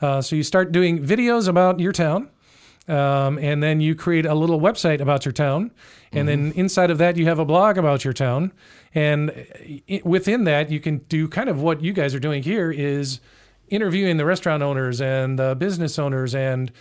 uh, 0.00 0.20
so 0.22 0.34
you 0.36 0.42
start 0.42 0.72
doing 0.72 0.98
videos 1.04 1.46
about 1.48 1.78
your 1.80 1.92
town, 1.92 2.28
um, 2.88 3.38
and 3.38 3.62
then 3.62 3.80
you 3.80 3.94
create 3.94 4.26
a 4.26 4.34
little 4.34 4.60
website 4.60 5.00
about 5.00 5.24
your 5.24 5.32
town, 5.32 5.70
and 6.12 6.26
then 6.26 6.52
inside 6.56 6.90
of 6.90 6.98
that 6.98 7.16
you 7.16 7.26
have 7.26 7.38
a 7.38 7.44
blog 7.44 7.78
about 7.78 8.04
your 8.04 8.12
town, 8.12 8.52
and 8.94 9.30
i 9.90 10.00
within 10.04 10.44
that 10.44 10.70
you 10.70 10.80
can 10.80 10.98
do 11.08 11.28
kind 11.28 11.48
of 11.48 11.60
what 11.62 11.82
you 11.82 11.92
guys 11.92 12.14
are 12.14 12.20
doing 12.20 12.42
here 12.42 12.70
is 12.72 13.20
interviewing 13.68 14.16
the 14.16 14.24
restaurant 14.24 14.62
owners 14.62 15.00
and 15.00 15.38
the 15.38 15.54
business 15.54 15.98
owners 15.98 16.34
and 16.34 16.72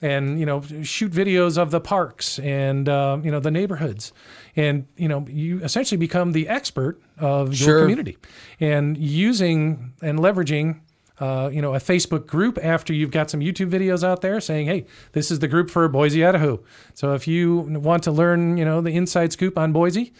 and 0.00 0.38
you 0.40 0.46
know 0.46 0.62
shoot 0.82 1.12
videos 1.12 1.58
of 1.58 1.70
the 1.70 1.80
parks 1.80 2.38
and 2.38 2.88
uh, 2.88 3.18
you 3.22 3.30
know 3.30 3.40
the 3.40 3.50
neighborhoods. 3.50 4.12
And 4.56 4.86
you 4.96 5.08
know 5.08 5.26
you 5.28 5.60
essentially 5.62 5.98
become 5.98 6.32
the 6.32 6.48
expert 6.48 7.00
of 7.18 7.48
your 7.48 7.68
Sure. 7.68 7.80
community. 7.80 8.16
And 8.60 8.96
using 8.96 9.92
and 10.00 10.18
leveraging 10.18 10.80
uh, 11.20 11.50
you 11.52 11.60
know, 11.60 11.74
a 11.74 11.78
Facebook 11.78 12.26
group 12.26 12.58
after 12.62 12.92
you've 12.92 13.10
got 13.10 13.30
some 13.30 13.40
YouTube 13.40 13.70
videos 13.70 14.04
out 14.04 14.20
there 14.20 14.40
saying, 14.40 14.66
"Hey, 14.66 14.86
this 15.12 15.30
is 15.30 15.38
the 15.40 15.48
group 15.48 15.70
for 15.70 15.88
Boise, 15.88 16.24
Idaho." 16.24 16.60
So 16.94 17.14
if 17.14 17.26
you 17.26 17.58
want 17.58 18.02
to 18.04 18.12
learn, 18.12 18.56
you 18.56 18.64
know, 18.64 18.80
the 18.80 18.90
inside 18.90 19.32
scoop 19.32 19.58
on 19.58 19.72
Boise, 19.72 20.12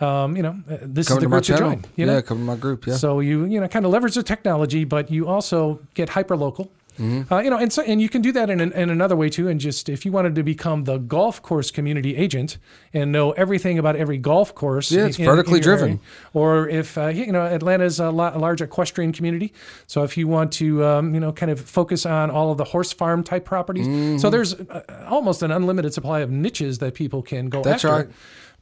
um, 0.00 0.36
you 0.36 0.42
know, 0.42 0.56
uh, 0.70 0.78
this 0.82 1.08
Come 1.08 1.18
is 1.18 1.22
the 1.22 1.28
group 1.28 1.44
to 1.44 1.56
join. 1.56 1.84
You 1.96 2.06
know? 2.06 2.14
Yeah, 2.14 2.20
come 2.20 2.38
to 2.38 2.44
my 2.44 2.56
group. 2.56 2.86
Yeah. 2.86 2.94
So 2.96 3.20
you 3.20 3.44
you 3.44 3.60
know 3.60 3.68
kind 3.68 3.86
of 3.86 3.92
leverage 3.92 4.14
the 4.14 4.22
technology, 4.22 4.84
but 4.84 5.10
you 5.10 5.28
also 5.28 5.80
get 5.94 6.10
hyper 6.10 6.36
local. 6.36 6.70
Mm-hmm. 6.98 7.32
Uh, 7.32 7.40
you 7.40 7.50
know, 7.50 7.58
and 7.58 7.72
so 7.72 7.82
and 7.82 8.00
you 8.00 8.08
can 8.08 8.22
do 8.22 8.32
that 8.32 8.50
in, 8.50 8.60
an, 8.60 8.72
in 8.72 8.90
another 8.90 9.16
way 9.16 9.28
too. 9.28 9.48
And 9.48 9.58
just 9.60 9.88
if 9.88 10.04
you 10.04 10.12
wanted 10.12 10.34
to 10.36 10.42
become 10.42 10.84
the 10.84 10.98
golf 10.98 11.42
course 11.42 11.70
community 11.70 12.16
agent 12.16 12.58
and 12.92 13.10
know 13.12 13.32
everything 13.32 13.78
about 13.78 13.96
every 13.96 14.18
golf 14.18 14.54
course, 14.54 14.90
Yeah, 14.92 15.06
it's 15.06 15.18
in- 15.18 15.24
vertically 15.24 15.58
in 15.58 15.62
driven. 15.62 15.88
area, 15.88 15.98
or 16.32 16.68
if 16.68 16.96
uh, 16.96 17.06
you 17.08 17.32
know 17.32 17.42
Atlanta's 17.46 18.00
a, 18.00 18.10
lot, 18.10 18.36
a 18.36 18.38
large 18.38 18.60
equestrian 18.62 19.12
community, 19.12 19.52
so 19.86 20.02
if 20.04 20.16
you 20.16 20.28
want 20.28 20.52
to 20.52 20.84
um, 20.84 21.14
you 21.14 21.20
know 21.20 21.32
kind 21.32 21.50
of 21.50 21.60
focus 21.60 22.06
on 22.06 22.30
all 22.30 22.50
of 22.52 22.58
the 22.58 22.64
horse 22.64 22.92
farm 22.92 23.22
type 23.24 23.44
properties, 23.44 23.86
Mm-hmm. 23.86 24.18
so 24.18 24.30
there's 24.30 24.54
uh, 24.54 25.06
almost 25.08 25.42
an 25.42 25.50
unlimited 25.50 25.92
supply 25.92 26.20
of 26.20 26.30
niches 26.30 26.78
that 26.78 26.94
people 26.94 27.22
can 27.22 27.48
go 27.48 27.62
That's 27.62 27.84
after. 27.84 27.96
right. 28.06 28.08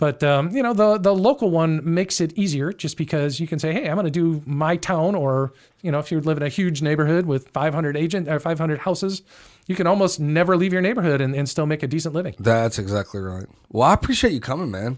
But 0.02 0.24
um, 0.24 0.50
you 0.50 0.64
know 0.64 0.72
the 0.72 0.98
the 0.98 1.14
local 1.14 1.48
one 1.48 1.80
makes 1.84 2.20
it 2.20 2.36
easier 2.36 2.72
just 2.72 2.96
because 2.96 3.38
you 3.38 3.46
can 3.46 3.60
say, 3.60 3.72
hey, 3.72 3.88
I'm 3.88 3.94
going 3.94 4.04
to 4.04 4.10
do 4.10 4.42
my 4.44 4.74
town, 4.74 5.14
or 5.14 5.52
you 5.80 5.92
know 5.92 6.00
if 6.00 6.10
you 6.10 6.18
live 6.20 6.38
in 6.38 6.42
a 6.42 6.48
huge 6.48 6.82
neighborhood 6.82 7.24
with 7.24 7.50
500 7.50 7.96
agent 7.96 8.28
or 8.28 8.40
500 8.40 8.80
houses, 8.80 9.22
you 9.68 9.76
can 9.76 9.86
almost 9.86 10.18
never 10.18 10.56
leave 10.56 10.72
your 10.72 10.82
neighborhood 10.82 11.20
and, 11.20 11.36
and 11.36 11.48
still 11.48 11.66
make 11.66 11.84
a 11.84 11.86
decent 11.86 12.16
living. 12.16 12.34
That's 12.40 12.80
exactly 12.80 13.20
right. 13.20 13.46
Well, 13.70 13.88
I 13.88 13.94
appreciate 13.94 14.32
you 14.32 14.40
coming, 14.40 14.72
man. 14.72 14.96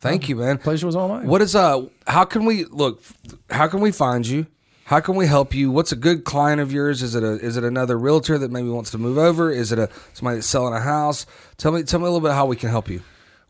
Thank 0.00 0.28
you, 0.28 0.36
man. 0.36 0.58
Pleasure 0.58 0.84
was 0.84 0.96
all 0.96 1.08
mine. 1.08 1.26
What 1.28 1.40
is 1.40 1.56
uh? 1.56 1.86
How 2.06 2.26
can 2.26 2.44
we 2.44 2.66
look? 2.66 3.02
How 3.48 3.68
can 3.68 3.80
we 3.80 3.90
find 3.90 4.26
you? 4.26 4.48
How 4.84 5.00
can 5.00 5.14
we 5.14 5.28
help 5.28 5.54
you? 5.54 5.70
What's 5.70 5.92
a 5.92 5.96
good 5.96 6.24
client 6.24 6.60
of 6.60 6.70
yours? 6.70 7.02
Is 7.02 7.14
it 7.14 7.24
a 7.24 7.38
is 7.38 7.56
it 7.56 7.64
another 7.64 7.98
realtor 7.98 8.36
that 8.36 8.50
maybe 8.50 8.68
wants 8.68 8.90
to 8.90 8.98
move 8.98 9.16
over? 9.16 9.50
Is 9.50 9.72
it 9.72 9.78
a 9.78 9.88
somebody 10.12 10.36
that's 10.36 10.46
selling 10.46 10.74
a 10.74 10.80
house? 10.80 11.24
Tell 11.56 11.72
me 11.72 11.84
tell 11.84 12.00
me 12.00 12.04
a 12.04 12.10
little 12.10 12.28
bit 12.28 12.34
how 12.34 12.44
we 12.44 12.56
can 12.56 12.68
help 12.68 12.90
you. 12.90 13.00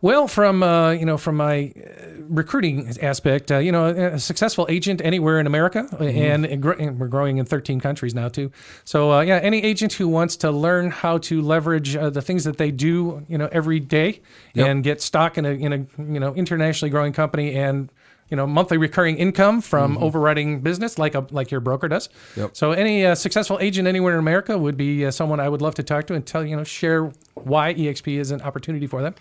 Well, 0.03 0.27
from 0.27 0.63
uh, 0.65 0.91
you 0.91 1.07
know, 1.07 1.17
from 1.17 1.37
my 1.37 1.73
uh, 1.77 2.23
recruiting 2.29 2.93
aspect, 3.01 3.53
uh, 3.53 3.59
you 3.59 3.71
know, 3.71 3.87
a 3.87 4.19
successful 4.19 4.67
agent 4.69 5.01
anywhere 5.05 5.39
in 5.39 5.47
America, 5.47 5.87
and, 6.01 6.45
and 6.45 6.61
gr- 6.61 6.73
and 6.73 6.99
we're 6.99 7.07
growing 7.07 7.39
in 7.39 7.45
13 7.47 7.79
countries 7.79 8.13
now 8.13 8.29
too. 8.29 8.51
So, 8.85 9.13
uh, 9.13 9.21
yeah, 9.21 9.37
any 9.37 9.63
agent 9.63 9.93
who 9.93 10.09
wants 10.09 10.35
to 10.39 10.51
learn 10.51 10.91
how 10.91 11.19
to 11.19 11.41
leverage 11.41 11.95
uh, 11.95 12.11
the 12.11 12.21
things 12.21 12.43
that 12.45 12.59
they 12.59 12.73
do, 12.73 13.25
you 13.29 13.39
know, 13.39 13.49
every 13.53 13.79
day, 13.79 14.21
Yep. 14.55 14.67
and 14.67 14.83
get 14.85 15.01
stock 15.01 15.39
in 15.39 15.47
a 15.47 15.51
in 15.51 15.73
a 15.73 15.77
you 16.13 16.19
know 16.19 16.35
internationally 16.35 16.91
growing 16.91 17.13
company 17.13 17.55
and 17.55 17.89
you 18.29 18.37
know 18.37 18.45
monthly 18.47 18.79
recurring 18.79 19.17
income 19.19 19.61
from 19.61 19.97
overriding 19.99 20.63
business 20.63 20.99
like 20.99 21.15
a 21.15 21.25
like 21.31 21.53
your 21.53 21.61
broker 21.61 21.87
does. 21.87 22.09
Yep. 22.37 22.57
So 22.57 22.73
any 22.73 23.07
uh, 23.07 23.15
successful 23.15 23.57
agent 23.61 23.87
anywhere 23.87 24.15
in 24.15 24.19
America 24.19 24.59
would 24.59 24.77
be 24.77 25.07
uh, 25.07 25.13
someone 25.13 25.39
I 25.39 25.49
would 25.49 25.63
love 25.63 25.77
to 25.77 25.85
talk 25.85 26.09
to 26.09 26.15
and 26.15 26.27
tell 26.27 26.45
you 26.45 26.57
know 26.57 26.65
share 26.65 27.13
why 27.35 27.73
EXP 27.73 28.19
is 28.19 28.33
an 28.33 28.43
opportunity 28.43 28.89
for 28.89 29.01
them. 29.01 29.15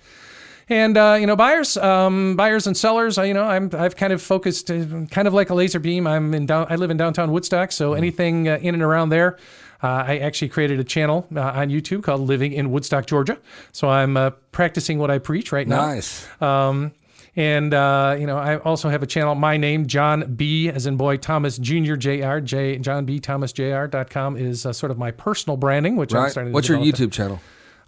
And 0.72 0.98
uh, 0.98 1.18
you 1.20 1.28
know, 1.28 1.36
buyers, 1.36 1.76
um, 1.76 2.38
buyers 2.38 2.66
and 2.66 2.78
sellers. 2.78 3.18
You 3.18 3.34
know, 3.34 3.44
I'm 3.44 3.70
I've 3.74 3.98
kind 3.98 4.14
of 4.14 4.22
focused, 4.22 4.72
uh, 4.72 4.86
kind 5.12 5.28
of 5.28 5.34
like 5.34 5.50
a 5.50 5.54
laser 5.54 5.80
beam. 5.80 6.08
I'm 6.08 6.34
in 6.34 6.46
down. 6.46 6.66
I 6.70 6.78
live 6.78 6.90
in 6.90 6.96
downtown 6.96 7.34
Woodstock, 7.34 7.74
so 7.74 7.92
anything 7.94 8.48
uh, 8.48 8.58
in 8.62 8.74
and 8.74 8.82
around 8.82 9.10
there. 9.10 9.38
Uh, 9.84 10.06
I 10.08 10.18
actually 10.20 10.48
created 10.48 10.80
a 10.80 10.84
channel 10.86 11.28
uh, 11.36 11.42
on 11.42 11.70
YouTube 11.70 12.04
called 12.04 12.22
Living 12.22 12.54
in 12.54 12.72
Woodstock, 12.72 13.06
Georgia. 13.06 13.38
So 13.74 13.90
I'm 13.90 14.16
uh, 14.16 14.30
practicing 14.54 14.98
what 14.98 15.12
I 15.12 15.18
preach 15.18 15.52
right 15.52 15.68
now. 15.68 15.88
Nice. 15.88 16.26
Um, 16.42 16.94
and 17.36 17.74
uh, 17.74 18.16
you 18.18 18.26
know, 18.26 18.38
I 18.38 18.58
also 18.60 18.88
have 18.88 19.04
a 19.04 19.08
channel. 19.08 19.36
My 19.36 19.58
name, 19.58 19.88
John 19.88 20.36
B, 20.36 20.70
as 20.70 20.86
in 20.86 20.96
boy, 20.96 21.18
Thomas 21.18 21.58
Jr. 21.58 21.96
Jr. 21.96 22.40
J. 22.40 22.78
John 22.78 23.04
B. 23.04 23.20
Thomas 23.20 23.52
Jr. 23.52 23.88
dot 23.88 24.10
com 24.10 24.38
is 24.38 24.66
uh, 24.66 24.72
sort 24.72 24.92
of 24.92 24.98
my 24.98 25.12
personal 25.12 25.58
branding, 25.58 25.98
which 25.98 26.14
I'm 26.14 26.22
Right. 26.22 26.32
starting. 26.32 26.52
To 26.52 26.54
What's 26.54 26.70
your 26.70 26.78
YouTube 26.78 27.12
channel? 27.12 27.42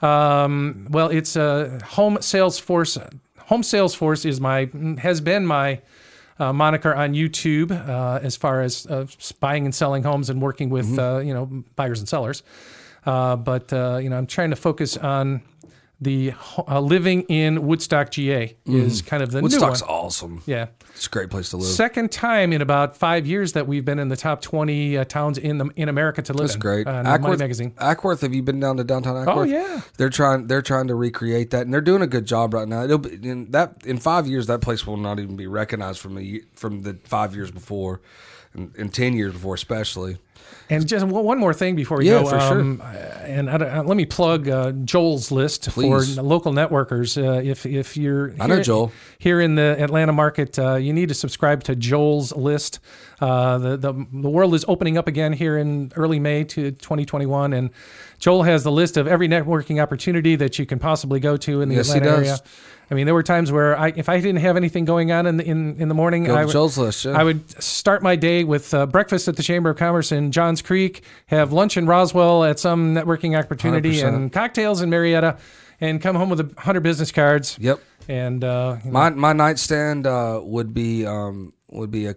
Um, 0.04 0.88
well, 0.90 1.10
it's 1.10 1.36
uh, 1.36 1.80
Home 1.92 2.18
Salesforce. 2.18 2.98
Home 3.48 3.62
Salesforce 3.62 4.26
is 4.26 4.40
my 4.40 4.70
has 5.00 5.22
been 5.22 5.46
my 5.46 5.82
uh, 6.40 6.52
moniker 6.54 6.94
on 6.94 7.14
YouTube 7.14 7.72
uh, 7.72 8.20
as 8.22 8.36
far 8.36 8.62
as 8.62 8.86
uh, 8.88 9.06
buying 9.40 9.66
and 9.66 9.74
selling 9.76 10.04
homes 10.04 10.30
and 10.30 10.42
working 10.42 10.70
with 10.70 10.88
Mm-hmm. 10.88 11.00
uh, 11.00 11.20
you 11.20 11.34
know 11.34 11.64
buyers 11.76 12.00
and 12.00 12.10
sellers. 12.10 12.44
Uh, 13.06 13.36
but 13.36 13.72
uh, 13.74 14.00
you 14.02 14.10
know, 14.10 14.18
I'm 14.18 14.28
trying 14.28 14.50
to 14.52 14.56
focus 14.56 14.98
on 14.98 15.42
the 16.04 16.34
uh, 16.68 16.80
living 16.80 17.22
in 17.24 17.66
Woodstock, 17.66 18.12
GA 18.12 18.56
is 18.66 19.02
kind 19.02 19.24
of 19.24 19.32
the 19.32 19.38
Mm-hmm. 19.38 19.44
Woodstock's 19.44 19.82
new 19.82 19.88
one. 19.88 19.96
awesome. 20.06 20.44
Yeah. 20.46 20.68
It's 20.96 21.08
a 21.08 21.10
great 21.10 21.30
place 21.32 21.50
to 21.50 21.58
live. 21.58 21.68
Second 21.70 22.12
time 22.12 22.54
in 22.54 22.62
about 22.62 22.96
five 22.96 23.26
years 23.26 23.54
that 23.54 23.68
we've 23.68 23.84
been 23.84 23.98
in 23.98 24.10
the 24.10 24.16
top 24.16 24.42
20 24.42 24.98
uh, 24.98 25.06
towns 25.06 25.38
in 25.40 25.58
the, 25.58 25.66
in 25.76 25.90
America 25.90 26.22
to 26.22 26.34
live 26.34 26.44
That's 26.48 26.54
in. 26.56 26.60
great. 26.62 26.86
Money 26.86 27.10
Acworth, 27.10 27.40
magazine. 27.40 27.72
Acworth, 27.72 28.22
have 28.22 28.34
you 28.34 28.44
been 28.44 28.60
down 28.60 28.78
to 28.78 28.84
downtown 28.84 29.16
Acworth? 29.26 29.36
Oh 29.38 29.44
yeah. 29.44 29.82
They're 29.98 30.10
trying. 30.12 30.48
They're 30.48 30.62
trying 30.62 30.88
to 30.88 30.96
recreate 30.96 31.50
that, 31.50 31.64
and 31.64 31.74
they're 31.74 31.82
doing 31.82 32.02
a 32.04 32.08
good 32.08 32.26
job 32.26 32.54
right 32.54 32.68
now. 32.68 32.84
It'll 32.84 33.00
be 33.00 33.16
in 33.28 33.50
that 33.52 33.84
in 33.86 33.98
five 33.98 34.28
years. 34.28 34.46
That 34.48 34.62
place 34.62 34.86
will 34.86 34.98
not 34.98 35.20
even 35.20 35.36
be 35.36 35.48
recognized 35.48 36.00
from 36.00 36.14
the 36.16 36.44
from 36.54 36.84
the 36.84 37.00
five 37.06 37.34
years 37.34 37.50
before, 37.50 38.02
and, 38.54 38.72
and 38.78 38.94
ten 38.94 39.14
years 39.14 39.34
before, 39.34 39.56
especially. 39.56 40.18
And 40.70 40.88
just 40.88 41.06
one 41.06 41.40
more 41.40 41.54
thing 41.54 41.76
before 41.76 41.98
we 41.98 42.08
Yeah, 42.10 42.24
go. 42.24 42.30
for 42.30 42.40
sure. 42.40 42.62
um, 42.62 42.82
And 43.26 43.50
I 43.50 43.58
don't- 43.58 43.70
uh, 43.70 43.84
let 43.84 43.98
me 43.98 44.06
plug 44.06 44.48
uh, 44.48 44.72
Joel's 44.72 45.30
list 45.30 45.70
Please. 45.70 46.16
for 46.16 46.22
local 46.22 46.54
networkers. 46.54 47.18
Uh, 47.22 47.42
if 47.44 47.66
if 47.66 47.98
you're 47.98 48.34
I 48.40 48.48
know 48.48 48.56
here- 48.56 48.64
Joel. 48.64 48.92
here 49.20 49.42
in 49.42 49.56
the 49.56 49.76
Atlanta 49.80 50.14
market, 50.14 50.58
uh, 50.58 50.76
you 50.76 50.94
need 50.94 51.10
to 51.10 51.16
subscribe 51.16 51.64
to 51.66 51.76
Joel's 51.76 52.34
list. 52.36 52.80
Uh, 53.20 53.58
the, 53.58 53.78
the 53.78 53.94
the 54.14 54.30
world 54.30 54.54
is 54.56 54.64
opening 54.68 54.98
up 54.98 55.08
again 55.08 55.34
here 55.34 55.58
in 55.58 55.92
early 55.96 56.20
May 56.20 56.44
to 56.46 56.72
2021, 56.72 57.54
and 57.54 57.70
Joel 58.24 58.44
has 58.44 58.64
the 58.64 58.72
list 58.72 58.96
of 58.96 59.06
every 59.06 59.28
networking 59.28 59.84
opportunity 59.84 60.38
that 60.38 60.58
you 60.58 60.66
can 60.66 60.80
possibly 60.80 61.20
go 61.20 61.36
to 61.36 61.60
in 61.60 61.68
the 61.68 61.76
Yes, 61.76 61.92
he 61.92 61.98
Atlanta 62.00 62.18
does. 62.20 62.28
area. 62.28 62.40
I 62.90 62.94
mean, 62.94 63.06
there 63.06 63.14
were 63.14 63.22
times 63.22 63.52
where 63.52 63.78
I, 63.78 63.90
if 63.94 64.08
I 64.08 64.22
didn't 64.22 64.38
have 64.40 64.56
anything 64.56 64.86
going 64.86 65.12
on 65.12 65.26
in 65.26 65.36
the, 65.36 65.46
in, 65.46 65.76
in 65.78 65.90
the 65.90 65.94
morning, 65.94 66.32
I 66.32 66.46
would, 66.46 66.54
Joel's 66.54 66.78
list. 66.78 67.04
Yeah. 67.04 67.20
I 67.20 67.24
would 67.26 67.62
start 67.62 68.02
my 68.02 68.16
day 68.16 68.46
with 68.46 68.74
uh, 68.74 68.86
breakfast 68.86 69.28
at 69.28 69.36
the 69.36 69.44
Chamber 69.44 69.72
of 69.72 69.78
Commerce 69.78 70.14
in 70.14 70.32
Johns 70.32 70.62
Creek, 70.62 71.04
have 71.26 71.52
lunch 71.52 71.76
in 71.76 71.86
Roswell 71.86 72.46
at 72.46 72.60
some 72.60 72.96
networking 72.96 73.38
opportunity, 73.38 73.98
100%. 73.98 74.08
and 74.08 74.32
cocktails 74.32 74.82
in 74.82 74.90
Marietta, 74.90 75.38
and 75.82 76.02
come 76.02 76.16
home 76.16 76.30
with 76.30 76.40
a 76.40 76.62
hundred 76.62 76.84
business 76.84 77.12
cards. 77.12 77.58
yep. 77.60 77.82
And 78.08 78.42
uh, 78.42 78.78
you 78.86 78.86
know, 78.86 78.94
My 78.94 79.10
my 79.10 79.34
nightstand 79.34 80.08
uh, 80.08 80.40
would 80.42 80.74
be 80.74 81.06
um, 81.06 81.52
would 81.72 81.92
be 81.92 82.06
a 82.06 82.16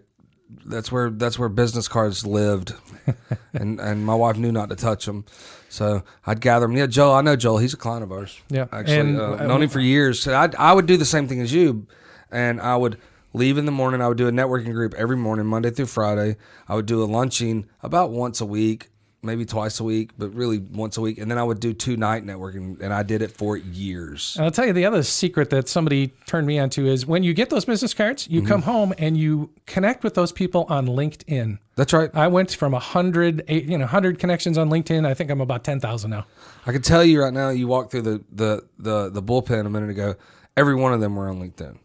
that's 0.65 0.91
where 0.93 1.11
that's 1.11 1.39
where 1.39 1.49
business 1.49 1.89
cards 1.89 2.27
lived, 2.27 2.75
and 3.53 3.81
and 3.81 4.05
my 4.05 4.15
wife 4.15 4.37
knew 4.37 4.53
not 4.53 4.69
to 4.71 4.77
touch 4.77 5.07
them, 5.07 5.25
so 5.69 6.03
I'd 6.27 6.41
gather 6.41 6.67
them. 6.67 6.77
Yeah, 6.77 6.87
Joel, 6.87 7.15
I 7.15 7.21
know 7.23 7.37
Joel. 7.37 7.59
He's 7.59 7.75
a 7.75 7.77
client 7.77 8.03
of 8.03 8.13
ours. 8.13 8.41
Yeah, 8.49 8.67
actually, 8.73 8.99
and, 8.99 9.21
uh, 9.21 9.33
uh, 9.33 9.47
known 9.47 9.63
him 9.63 9.69
for 9.69 9.81
years. 9.81 10.21
So 10.21 10.35
I 10.35 10.49
I 10.59 10.73
would 10.73 10.87
do 10.87 10.97
the 10.97 11.05
same 11.05 11.29
thing 11.29 11.41
as 11.41 11.53
you, 11.53 11.87
and 12.31 12.61
I 12.61 12.77
would 12.77 12.99
leave 13.33 13.59
in 13.59 13.67
the 13.67 13.73
morning. 13.73 14.01
I 14.01 14.09
would 14.09 14.19
do 14.19 14.29
a 14.29 14.33
networking 14.33 14.73
group 14.73 14.95
every 14.95 15.17
morning, 15.17 15.47
Monday 15.47 15.71
through 15.71 15.87
Friday. 15.87 16.37
I 16.69 16.75
would 16.75 16.87
do 16.87 17.03
a 17.03 17.07
lunching 17.07 17.67
about 17.83 18.11
once 18.11 18.41
a 18.41 18.47
week. 18.47 18.91
Maybe 19.23 19.45
twice 19.45 19.81
a 19.81 19.85
week, 19.85 20.11
but 20.17 20.33
really 20.35 20.59
once 20.59 20.99
a 20.99 21.01
week, 21.01 21.19
and 21.19 21.29
then 21.29 21.37
I 21.37 21.43
would 21.43 21.59
do 21.59 21.73
two 21.73 21.97
night 21.97 22.25
networking, 22.25 22.81
and 22.81 22.93
I 22.93 23.03
did 23.03 23.23
it 23.23 23.33
for 23.33 23.57
years. 23.57 24.37
And 24.37 24.45
I'll 24.45 24.53
tell 24.53 24.67
you 24.67 24.73
the 24.73 24.85
other 24.87 25.03
secret 25.03 25.51
that 25.51 25.69
somebody 25.69 26.09
turned 26.27 26.47
me 26.47 26.61
onto 26.61 26.87
is 26.87 27.07
when 27.07 27.25
you 27.25 27.35
get 27.35 27.51
those 27.51 27.65
business 27.65 27.93
cards, 27.93 28.29
you 28.29 28.41
Mm-hmm. 28.41 28.49
come 28.49 28.63
home 28.63 28.95
and 28.99 29.17
you 29.17 29.51
connect 29.67 30.05
with 30.05 30.15
those 30.15 30.31
people 30.31 30.65
on 30.69 30.87
LinkedIn. 30.87 31.59
That's 31.75 31.93
right. 31.93 32.11
I 32.15 32.29
went 32.29 32.55
from 32.55 32.73
a 32.73 32.79
hundred, 32.79 33.43
you 33.49 33.77
know, 33.79 33.87
hundred 33.87 34.19
connections 34.21 34.59
on 34.59 34.69
LinkedIn. 34.71 35.05
I 35.07 35.15
think 35.15 35.31
I'm 35.31 35.41
about 35.41 35.65
ten 35.65 35.81
thousand 35.81 36.11
now. 36.11 36.27
I 36.67 36.73
can 36.73 36.83
tell 36.83 37.03
you 37.05 37.23
right 37.23 37.33
now, 37.33 37.49
you 37.49 37.67
walked 37.67 37.91
through 37.91 38.03
the, 38.03 38.25
the, 38.31 38.65
the, 38.79 39.11
the 39.11 39.23
bullpen 39.23 39.67
a 39.67 39.71
minute 39.71 39.91
ago, 39.91 40.15
every 40.57 40.75
one 40.77 40.93
of 40.93 41.01
them 41.01 41.17
were 41.17 41.29
on 41.29 41.41
LinkedIn. 41.41 41.79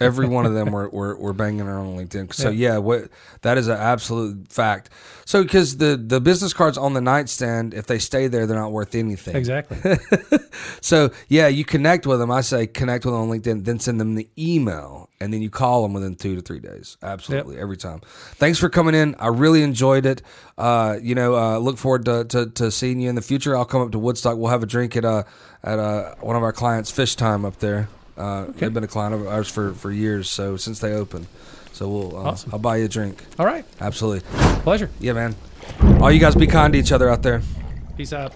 Every 0.00 0.26
one 0.26 0.46
of 0.46 0.54
them 0.54 0.72
were, 0.72 0.88
were, 0.88 1.16
were 1.16 1.32
banging 1.32 1.62
around 1.62 1.86
on 1.86 1.96
LinkedIn. 1.96 2.32
So 2.34 2.50
yeah, 2.50 2.78
what 2.78 3.08
that 3.42 3.58
is 3.58 3.68
an 3.68 3.78
absolute 3.78 4.52
fact. 4.52 4.90
So 5.24 5.42
because 5.42 5.76
the, 5.76 5.96
the 5.96 6.20
business 6.20 6.52
cards 6.52 6.76
on 6.76 6.94
the 6.94 7.00
nightstand, 7.00 7.74
if 7.74 7.86
they 7.86 7.98
stay 7.98 8.26
there, 8.26 8.46
they're 8.46 8.58
not 8.58 8.72
worth 8.72 8.94
anything. 8.94 9.36
Exactly. 9.36 9.78
So 10.80 11.10
yeah, 11.28 11.48
you 11.48 11.64
connect 11.64 12.06
with 12.06 12.18
them. 12.18 12.30
I 12.30 12.40
say 12.40 12.66
connect 12.66 13.04
with 13.04 13.14
them 13.14 13.22
on 13.22 13.28
LinkedIn, 13.28 13.64
then 13.64 13.78
send 13.78 14.00
them 14.00 14.14
the 14.14 14.28
email, 14.36 15.08
and 15.20 15.32
then 15.32 15.40
you 15.40 15.50
call 15.50 15.82
them 15.82 15.92
within 15.92 16.16
two 16.16 16.34
to 16.36 16.42
three 16.42 16.58
days. 16.58 16.96
Absolutely, 17.02 17.58
every 17.58 17.76
time. 17.76 18.00
Thanks 18.34 18.58
for 18.58 18.68
coming 18.68 18.94
in. 18.94 19.14
I 19.18 19.28
really 19.28 19.62
enjoyed 19.62 20.06
it. 20.06 20.22
Uh, 20.58 20.98
you 21.00 21.14
know, 21.14 21.36
uh, 21.36 21.58
look 21.58 21.78
forward 21.78 22.04
to, 22.06 22.24
to, 22.24 22.50
to 22.50 22.70
seeing 22.70 23.00
you 23.00 23.08
in 23.08 23.14
the 23.14 23.22
future. 23.22 23.56
I'll 23.56 23.64
come 23.64 23.82
up 23.82 23.92
to 23.92 23.98
Woodstock. 23.98 24.36
We'll 24.36 24.50
have 24.50 24.62
a 24.62 24.66
drink 24.66 24.96
at 24.96 25.04
uh, 25.04 25.24
at 25.62 25.78
uh, 25.78 26.14
one 26.16 26.36
of 26.36 26.42
our 26.42 26.52
clients, 26.52 26.90
Fish 26.90 27.14
Time, 27.14 27.44
up 27.44 27.58
there. 27.58 27.88
Uh, 28.16 28.46
They've 28.56 28.72
been 28.72 28.84
a 28.84 28.88
client 28.88 29.14
of 29.14 29.26
ours 29.26 29.48
for, 29.48 29.72
for 29.74 29.90
years. 29.90 30.28
So 30.30 30.56
since 30.56 30.80
they 30.80 30.92
opened, 30.92 31.26
so 31.72 31.88
we'll 31.88 32.16
uh, 32.16 32.30
Awesome. 32.30 32.50
I'll 32.52 32.58
buy 32.58 32.76
you 32.76 32.84
a 32.84 32.88
drink. 32.88 33.22
All 33.38 33.46
right. 33.46 33.64
Absolutely, 33.80 34.20
Pleasure. 34.62 34.90
yeah, 35.00 35.12
man. 35.14 35.34
All 36.00 36.10
you 36.10 36.20
guys 36.20 36.34
be 36.34 36.46
kind 36.46 36.72
to 36.74 36.78
each 36.78 36.92
other 36.92 37.08
out 37.08 37.22
there. 37.22 37.40
Peace 37.96 38.12
out. 38.12 38.34